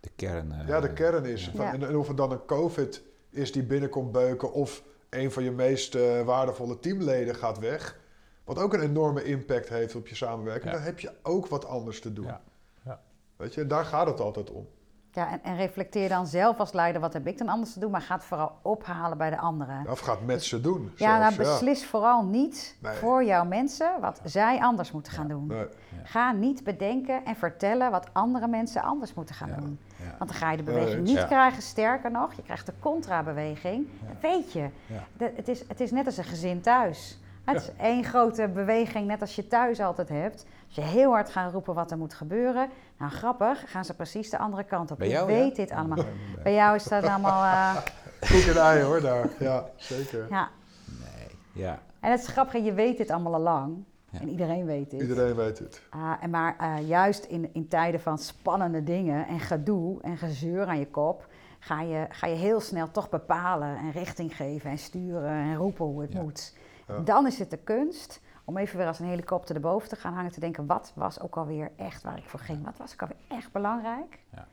De 0.00 0.10
kern. 0.16 0.52
eh, 0.52 0.68
ja, 0.68 0.80
de 0.80 0.92
kern 0.92 1.24
is. 1.24 1.44
Ja. 1.44 1.52
Van- 1.52 1.66
En, 1.66 1.82
en 1.88 1.96
of 1.96 2.08
het 2.08 2.16
dan 2.16 2.32
een 2.32 2.44
COVID 2.46 3.02
is 3.30 3.52
die 3.52 3.62
binnenkomt 3.62 4.12
beuken 4.12 4.52
of 4.52 4.82
een 5.10 5.32
van 5.32 5.42
je 5.44 5.50
meest 5.50 5.94
eh, 5.94 6.22
waardevolle 6.22 6.78
teamleden 6.78 7.34
gaat 7.34 7.58
weg. 7.58 7.98
Wat 8.44 8.58
ook 8.58 8.72
een 8.74 8.80
enorme 8.80 9.24
impact 9.24 9.68
heeft 9.68 9.94
op 9.94 10.06
je 10.08 10.14
samenwerking. 10.14 10.64
Ja. 10.70 10.76
Dan 10.76 10.82
heb 10.82 11.00
je 11.00 11.12
ook 11.22 11.46
wat 11.46 11.66
anders 11.66 12.00
te 12.00 12.12
doen. 12.12 12.24
Ja. 12.26 12.40
Ja. 12.84 13.00
Weet 13.36 13.54
je, 13.54 13.66
daar 13.66 13.84
gaat 13.84 14.06
het 14.06 14.20
altijd 14.20 14.50
om. 14.50 14.66
Ja, 15.10 15.30
en, 15.30 15.42
en 15.42 15.56
reflecteer 15.56 16.08
dan 16.08 16.26
zelf 16.26 16.58
als 16.58 16.72
leider, 16.72 17.00
wat 17.00 17.12
heb 17.12 17.26
ik 17.26 17.38
dan 17.38 17.48
anders 17.48 17.72
te 17.72 17.78
doen? 17.80 17.90
Maar 17.90 18.00
ga 18.00 18.14
het 18.14 18.24
vooral 18.24 18.52
ophalen 18.62 19.18
bij 19.18 19.30
de 19.30 19.38
anderen. 19.38 19.86
Of 19.90 20.00
gaat 20.00 20.22
met 20.22 20.44
ze 20.44 20.60
doen. 20.60 20.92
Ja, 20.96 21.18
nou 21.18 21.32
zelfs, 21.32 21.50
beslis 21.50 21.86
vooral 21.86 22.24
niet 22.24 22.76
Nee. 22.82 22.92
voor 22.94 23.24
jouw 23.24 23.44
mensen 23.44 24.00
wat 24.00 24.20
zij 24.24 24.58
anders 24.60 24.92
moeten 24.92 25.12
gaan 25.12 25.28
doen. 25.28 25.46
Nee. 25.46 25.66
Ga 26.02 26.32
niet 26.32 26.64
bedenken 26.64 27.24
en 27.24 27.36
vertellen 27.36 27.90
wat 27.90 28.08
andere 28.12 28.46
mensen 28.48 28.82
anders 28.82 29.14
moeten 29.14 29.34
gaan 29.34 29.48
Ja. 29.48 29.56
doen. 29.56 29.78
Ja. 29.96 30.14
Want 30.18 30.30
dan 30.30 30.38
ga 30.38 30.50
je 30.50 30.56
de 30.56 30.62
Ja, 30.62 30.78
beweging 30.78 31.02
niet 31.06 31.16
Ja. 31.16 31.24
krijgen. 31.24 31.62
Sterker 31.62 32.10
nog, 32.10 32.32
je 32.32 32.42
krijgt 32.42 32.66
de 32.66 32.72
contra-beweging. 32.80 33.88
Dat 34.08 34.20
weet 34.20 34.52
je. 34.52 34.68
Ja. 34.86 35.04
De- 35.16 35.32
het, 35.36 35.48
is, 35.48 35.68
het 35.68 35.80
is 35.80 35.90
net 35.90 36.06
als 36.06 36.16
een 36.16 36.24
gezin 36.24 36.60
thuis. 36.60 37.18
Het 37.44 37.56
is 37.62 37.70
één 37.78 38.04
grote 38.04 38.48
beweging, 38.48 39.06
net 39.06 39.20
als 39.20 39.36
je 39.36 39.46
thuis 39.48 39.80
altijd 39.80 40.08
hebt. 40.08 40.46
Als 40.66 40.74
je 40.74 40.80
heel 40.80 41.10
hard 41.10 41.30
gaat 41.30 41.52
roepen 41.52 41.74
wat 41.74 41.90
er 41.90 41.98
moet 41.98 42.14
gebeuren, 42.14 42.68
nou 42.98 43.10
grappig, 43.12 43.70
gaan 43.70 43.84
ze 43.84 43.94
precies 43.94 44.30
de 44.30 44.38
andere 44.38 44.64
kant 44.64 44.90
op. 44.90 44.98
Bij 44.98 45.06
je 45.06 45.12
jou, 45.12 45.26
weet 45.26 45.56
ja? 45.56 45.64
dit 45.64 45.70
allemaal. 45.70 46.04
Bij 46.42 46.54
jou 46.54 46.74
is 46.76 46.84
dat 46.84 47.04
allemaal. 47.04 47.44
eh, 47.44 47.82
Koek 48.20 48.54
en 48.54 48.62
ei 48.62 48.82
hoor, 48.82 49.00
daar. 49.00 49.28
Ja, 49.38 49.64
zeker. 49.76 50.26
ja. 50.30 50.48
Nee. 50.86 51.28
Ja. 51.64 51.78
En 52.00 52.10
het 52.10 52.20
is 52.20 52.26
grappig, 52.26 52.64
je 52.64 52.72
weet 52.72 52.96
dit 52.96 53.10
allemaal 53.10 53.34
al 53.34 53.40
lang. 53.40 53.76
Ja. 54.10 54.20
En 54.20 54.28
iedereen 54.28 54.64
weet 54.66 54.90
dit. 54.90 55.00
Iedereen 55.00 55.34
weet 55.34 55.58
het. 55.58 55.82
Ah, 55.90 56.12
en 56.20 56.30
maar 56.30 56.56
eh, 56.58 56.88
juist 56.88 57.24
in, 57.24 57.50
in 57.52 57.68
tijden 57.68 58.00
van 58.00 58.18
spannende 58.18 58.82
dingen 58.84 59.26
en 59.26 59.40
gedoe 59.40 60.02
en 60.02 60.16
gezeur 60.16 60.66
aan 60.66 60.78
je 60.78 60.86
kop, 60.90 61.26
ga 61.58 61.80
je, 61.80 62.06
ga 62.08 62.26
je 62.26 62.34
heel 62.34 62.60
snel 62.60 62.90
toch 62.90 63.08
bepalen 63.08 63.76
en 63.76 63.90
richting 63.90 64.36
geven 64.36 64.70
en 64.70 64.78
sturen 64.78 65.30
en 65.30 65.56
roepen 65.56 65.84
hoe 65.84 66.02
het 66.02 66.12
Ja. 66.12 66.22
moet. 66.22 66.52
Ja. 66.88 66.98
Dan 66.98 67.26
is 67.26 67.38
het 67.38 67.50
de 67.50 67.56
kunst 67.56 68.20
om 68.44 68.56
even 68.56 68.78
weer 68.78 68.86
als 68.86 68.98
een 68.98 69.06
helikopter 69.06 69.54
erboven 69.54 69.88
te 69.88 69.96
gaan 69.96 70.12
hangen, 70.14 70.30
te 70.32 70.40
denken, 70.40 70.66
wat 70.66 70.92
was 70.94 71.20
ook 71.20 71.36
alweer 71.36 71.70
echt 71.76 72.02
waar 72.02 72.18
ik 72.18 72.28
voor 72.28 72.40
ging? 72.40 72.64
Wat 72.64 72.76
was 72.78 72.92
ook 72.92 73.00
alweer 73.02 73.16
echt 73.28 73.52
belangrijk? 73.52 74.18
Ja. 74.34 74.46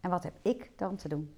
En 0.00 0.10
wat 0.10 0.22
heb 0.22 0.34
ik 0.42 0.70
dan 0.76 0.96
te 0.96 1.08
doen? 1.08 1.34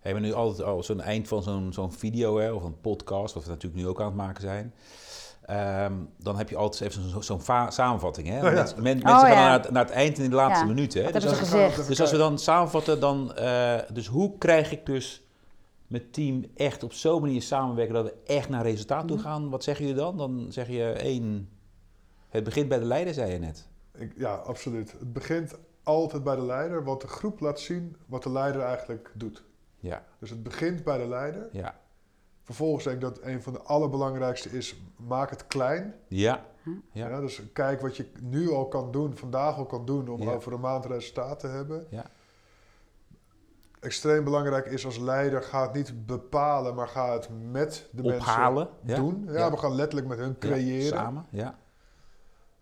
We 0.00 0.04
hebben 0.08 0.22
nu 0.22 0.32
altijd 0.32 0.62
al 0.68 0.82
zo'n 0.82 1.00
eind 1.00 1.28
van 1.28 1.42
zo'n 1.42 1.72
zo'n 1.72 1.92
video 1.92 2.38
hè, 2.38 2.52
of 2.52 2.62
een 2.64 2.80
podcast, 2.80 3.34
wat 3.34 3.44
we 3.44 3.50
natuurlijk 3.50 3.82
nu 3.82 3.88
ook 3.88 4.00
aan 4.00 4.06
het 4.06 4.14
maken 4.14 4.40
zijn. 4.40 4.74
Ehm, 5.44 5.92
dan 6.18 6.36
heb 6.38 6.48
je 6.48 6.56
altijd 6.56 6.90
even 6.90 7.08
zo'n 7.10 7.22
zo'n 7.22 7.40
va- 7.40 7.70
samenvatting. 7.70 8.28
Hè? 8.28 8.36
ja. 8.40 8.50
Mensen, 8.50 8.82
men- 8.82 8.98
Oh, 8.98 9.04
mensen 9.04 9.26
gaan 9.26 9.36
ja. 9.36 9.44
naar 9.48 9.60
het, 9.62 9.70
naar 9.70 9.84
het 9.84 9.92
eind 9.94 10.18
in 10.18 10.30
de 10.30 10.36
laatste 10.36 10.64
Ja. 10.66 10.70
minuten. 10.72 11.04
Hè? 11.04 11.12
Dus, 11.12 11.26
als, 11.26 11.86
dus 11.86 12.00
als 12.00 12.10
we 12.10 12.16
dan 12.16 12.38
samenvatten, 12.38 13.00
dan, 13.00 13.34
eh, 13.34 13.74
dus 13.92 14.06
hoe 14.06 14.38
krijg 14.38 14.72
ik 14.72 14.86
dus 14.86 15.27
met 15.88 16.12
team 16.12 16.44
echt 16.54 16.82
op 16.82 16.92
zo'n 16.92 17.20
manier 17.20 17.42
samenwerken 17.42 17.94
dat 17.94 18.04
we 18.04 18.14
echt 18.26 18.48
naar 18.48 18.62
resultaat 18.62 18.98
Mhm. 19.04 19.12
toe 19.12 19.18
gaan? 19.18 19.50
Wat 19.50 19.64
zeggen 19.64 19.84
jullie 19.86 20.00
dan? 20.00 20.16
Dan 20.16 20.46
zeg 20.52 20.68
je 20.68 20.92
één, 20.92 21.48
het 22.28 22.44
begint 22.44 22.68
bij 22.68 22.78
de 22.78 22.84
leider, 22.84 23.14
zei 23.14 23.32
je 23.32 23.38
net. 23.38 23.68
Ik, 23.94 24.12
ja, 24.16 24.34
absoluut. 24.34 24.92
Het 24.92 25.12
begint 25.12 25.54
altijd 25.82 26.24
bij 26.24 26.36
de 26.36 26.42
leider, 26.42 26.84
want 26.84 27.00
de 27.00 27.06
groep 27.06 27.40
laat 27.40 27.60
zien 27.60 27.96
wat 28.06 28.22
de 28.22 28.30
leider 28.30 28.60
eigenlijk 28.62 29.10
doet. 29.14 29.44
Ja, 29.80 30.04
Dus 30.18 30.30
het 30.30 30.42
begint 30.42 30.84
bij 30.84 30.98
de 30.98 31.08
leider. 31.08 31.48
ja, 31.52 31.80
Vervolgens 32.42 32.84
denk 32.84 32.96
ik 32.96 33.02
dat 33.02 33.22
een 33.22 33.42
van 33.42 33.52
de 33.52 33.62
allerbelangrijkste 33.62 34.48
is, 34.50 34.76
maak 34.96 35.30
het 35.30 35.46
klein. 35.46 35.94
ja, 36.08 36.44
ja. 36.92 37.08
Ja. 37.08 37.20
dus 37.20 37.42
kijk 37.52 37.80
wat 37.80 37.96
je 37.96 38.06
nu 38.22 38.50
al 38.50 38.68
kan 38.68 38.90
doen, 38.92 39.16
vandaag 39.16 39.56
al 39.56 39.66
kan 39.66 39.84
doen 39.84 40.08
om 40.08 40.22
Ja. 40.22 40.32
over 40.32 40.52
een 40.52 40.60
maand 40.60 40.84
resultaat 40.86 41.40
te 41.40 41.46
hebben. 41.46 41.86
Ja. 41.90 42.04
Extreem 43.80 44.24
belangrijk 44.24 44.66
is 44.66 44.84
als 44.84 44.98
leider, 44.98 45.42
ga 45.42 45.62
het 45.62 45.72
niet 45.72 46.06
bepalen, 46.06 46.74
maar 46.74 46.88
ga 46.88 47.12
het 47.12 47.28
met 47.50 47.88
de 47.90 48.02
Ophalen. 48.02 48.68
Mensen 48.82 49.04
doen. 49.04 49.24
Ja, 49.26 49.32
Ja. 49.38 49.50
we 49.50 49.56
gaan 49.56 49.74
letterlijk 49.74 50.06
met 50.08 50.18
hun 50.18 50.28
Ja, 50.40 50.48
creëren. 50.48 50.88
samen, 50.98 51.26
ja. 51.30 51.58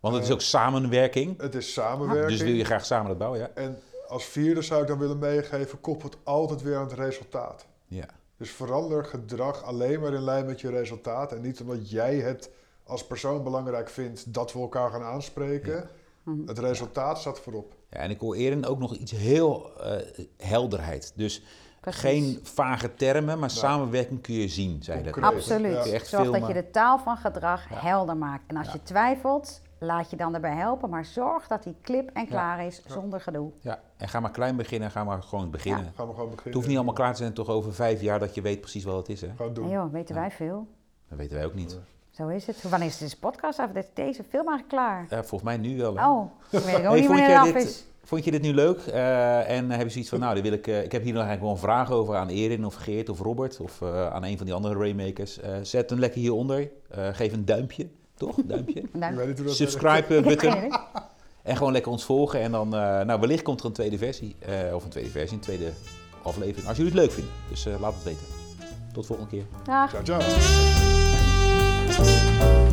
Want 0.01 0.15
het 0.15 0.23
is 0.23 0.29
Eh, 0.29 0.35
ook 0.35 0.41
samenwerking. 0.41 1.41
Het 1.41 1.55
is 1.55 1.73
samenwerking. 1.73 2.29
Dus 2.31 2.43
wil 2.43 2.53
je 2.55 2.65
graag 2.65 2.85
samen 2.85 3.09
dat 3.09 3.19
bouwen, 3.19 3.41
ja? 3.41 3.51
En 3.55 3.79
als 4.09 4.25
vierde 4.25 4.63
zou 4.63 4.83
ik 4.83 4.89
dan 4.89 4.99
willen 4.99 5.19
meegeven, 5.19 5.81
koppel 5.81 6.09
het 6.09 6.19
altijd 6.25 6.63
weer 6.63 6.77
aan 6.77 6.83
het 6.85 6.93
resultaat. 6.93 7.67
Ja, 7.87 8.07
Dus 8.39 8.51
verander 8.51 9.05
gedrag 9.05 9.63
alleen 9.63 10.01
maar 10.01 10.13
in 10.13 10.23
lijn 10.23 10.47
met 10.47 10.61
je 10.61 10.71
resultaat. 10.71 11.33
En 11.33 11.41
niet 11.41 11.61
omdat 11.61 11.91
jij 11.91 12.17
het 12.17 12.51
als 12.85 13.07
persoon 13.07 13.43
belangrijk 13.43 13.89
vindt 13.89 14.35
dat 14.35 14.53
we 14.53 14.59
elkaar 14.59 14.91
gaan 14.91 15.03
aanspreken. 15.03 15.89
Mhm. 16.27 16.47
Het 16.49 16.59
resultaat 16.59 17.19
staat 17.19 17.41
voorop. 17.41 17.75
ja 17.91 17.99
en 17.99 18.11
ik 18.11 18.21
hoor 18.21 18.35
Erin 18.35 18.67
ook 18.67 18.79
nog 18.79 18.95
iets 18.95 19.13
heel 19.13 19.81
eh, 19.81 20.23
helderheid. 20.39 21.13
Dus 21.17 21.43
Precies. 21.81 22.01
geen 22.01 22.39
vage 22.43 22.95
termen, 22.95 23.39
maar 23.39 23.51
samenwerking 23.51 24.21
kun 24.23 24.35
je 24.35 24.49
zien, 24.49 24.83
zei 24.83 25.03
dat. 25.03 25.19
Absoluut. 25.23 25.85
Ja. 25.85 25.93
Echt 25.93 26.07
Zorg 26.07 26.31
dat 26.31 26.47
je 26.47 26.53
de 26.55 26.71
taal 26.71 26.99
van 26.99 27.17
gedrag 27.17 27.71
Ja. 27.71 27.77
helder 27.79 28.17
maakt. 28.17 28.43
En 28.47 28.57
als 28.57 28.67
Ja. 28.67 28.73
je 28.73 28.83
twijfelt, 28.83 29.61
laat 29.79 30.11
je 30.11 30.17
dan 30.17 30.35
erbij 30.35 30.55
helpen. 30.57 30.91
Maar 30.91 31.05
zorg 31.05 31.47
dat 31.47 31.63
die 31.63 31.75
klip 31.83 32.11
en 32.13 32.27
klaar 32.27 32.67
is 32.67 32.83
zonder 32.87 33.21
gedoe. 33.21 33.51
Ja, 33.61 33.81
en 33.97 34.09
ga 34.09 34.21
maar 34.21 34.31
klein 34.31 34.57
beginnen, 34.57 34.91
ga 34.91 35.05
maar 35.05 35.23
gewoon 35.23 35.51
beginnen. 35.51 35.93
Gaan 35.95 36.07
we 36.07 36.13
gewoon 36.15 36.31
beginnen. 36.31 36.43
Het 36.45 36.55
hoeft 36.55 36.67
niet 36.67 36.77
allemaal 36.77 36.95
klaar 36.95 37.13
te 37.13 37.19
zijn, 37.19 37.33
toch 37.33 37.49
over 37.49 37.75
vijf 37.75 38.01
jaar 38.01 38.19
dat 38.19 38.35
je 38.35 38.41
weet 38.43 38.61
precies 38.61 38.85
wat 38.85 38.97
het 38.97 39.09
is, 39.09 39.21
hè? 39.21 39.29
Gaan 39.37 39.47
En 39.47 39.53
doen. 39.55 39.69
joh, 39.69 39.93
weten 39.93 40.15
wij 40.15 40.31
veel. 40.31 40.67
Dat 41.09 41.19
weten 41.19 41.37
wij 41.37 41.47
ook 41.47 41.55
niet. 41.55 41.79
Zo 42.17 42.29
is 42.29 42.47
het. 42.47 42.63
Wanneer 42.63 42.89
is 42.89 42.99
deze 42.99 43.19
podcast 43.19 43.59
af? 43.59 43.71
Dit- 43.71 43.87
Deze 43.95 44.23
film 44.29 44.49
eigenlijk 44.49 44.69
klaar. 44.69 45.07
Eh, 45.09 45.19
volgens 45.19 45.43
mij 45.43 45.57
nu 45.57 45.77
wel, 45.77 45.97
hè? 45.99 46.09
Oh, 46.09 46.31
ik 46.51 46.59
weet 46.59 46.75
ook 46.77 46.83
Hey, 46.83 46.99
niet 47.01 47.07
wanneer 47.09 47.29
het 47.29 47.55
af 47.55 47.63
is. 47.63 47.85
vond 48.05 48.25
je 48.25 48.31
dit 48.31 48.43
nu 48.43 48.53
leuk? 48.55 48.79
Eh, 48.79 49.51
en 49.51 49.71
heb 49.71 49.83
je 49.83 49.89
zoiets 49.89 50.11
van, 50.11 50.19
nou, 50.21 50.35
die 50.35 50.43
wil 50.43 50.53
ik, 50.53 50.67
eh, 50.67 50.83
ik 50.83 50.93
heb 50.93 51.03
hier 51.03 51.13
nog 51.13 51.23
eigenlijk 51.23 51.41
wel 51.43 51.51
een 51.51 51.71
vraag 51.75 51.91
over 51.91 52.17
aan 52.17 52.29
Erin 52.29 52.65
of 52.67 52.75
Geert 52.75 53.09
of 53.09 53.21
Robert 53.21 53.61
of 53.61 53.83
eh, 53.83 54.07
aan 54.13 54.25
een 54.25 54.37
van 54.37 54.47
die 54.47 54.55
andere 54.55 54.75
Rainmakers. 54.79 55.41
Eh, 55.41 55.51
zet 55.63 55.91
hem 55.91 55.99
lekker 55.99 56.21
hieronder. 56.21 56.71
Eh, 56.91 57.09
geef 57.13 57.33
een 57.33 57.45
duimpje, 57.45 57.89
toch? 58.15 58.37
Duimpje. 58.45 58.83
Dat 59.45 59.55
Subscribe 59.55 60.21
button. 60.29 60.73
En 61.43 61.57
gewoon 61.57 61.73
lekker 61.73 61.91
ons 61.93 62.05
volgen. 62.05 62.41
En 62.41 62.53
dan, 62.53 62.75
eh, 62.75 63.01
nou, 63.01 63.21
wellicht 63.21 63.43
komt 63.43 63.61
er 63.61 63.67
een 63.67 63.73
tweede 63.73 63.99
versie. 63.99 64.37
eh, 64.39 64.75
of 64.75 64.85
een 64.85 64.91
tweede 64.91 65.11
versie, 65.11 65.37
een 65.37 65.43
tweede 65.43 65.71
aflevering. 66.23 66.69
Als 66.69 66.77
jullie 66.77 66.93
het 66.93 67.01
leuk 67.01 67.13
vinden. 67.13 67.33
Dus 67.49 67.67
eh, 67.67 67.81
laat 67.81 67.95
het 67.95 68.03
weten. 68.05 68.27
Tot 68.93 69.03
de 69.03 69.15
volgende 69.15 69.31
keer. 69.31 69.45
Dag. 69.65 69.91
werkt. 69.93 70.07
Ciao, 70.07 71.16
ciao. 71.97 72.66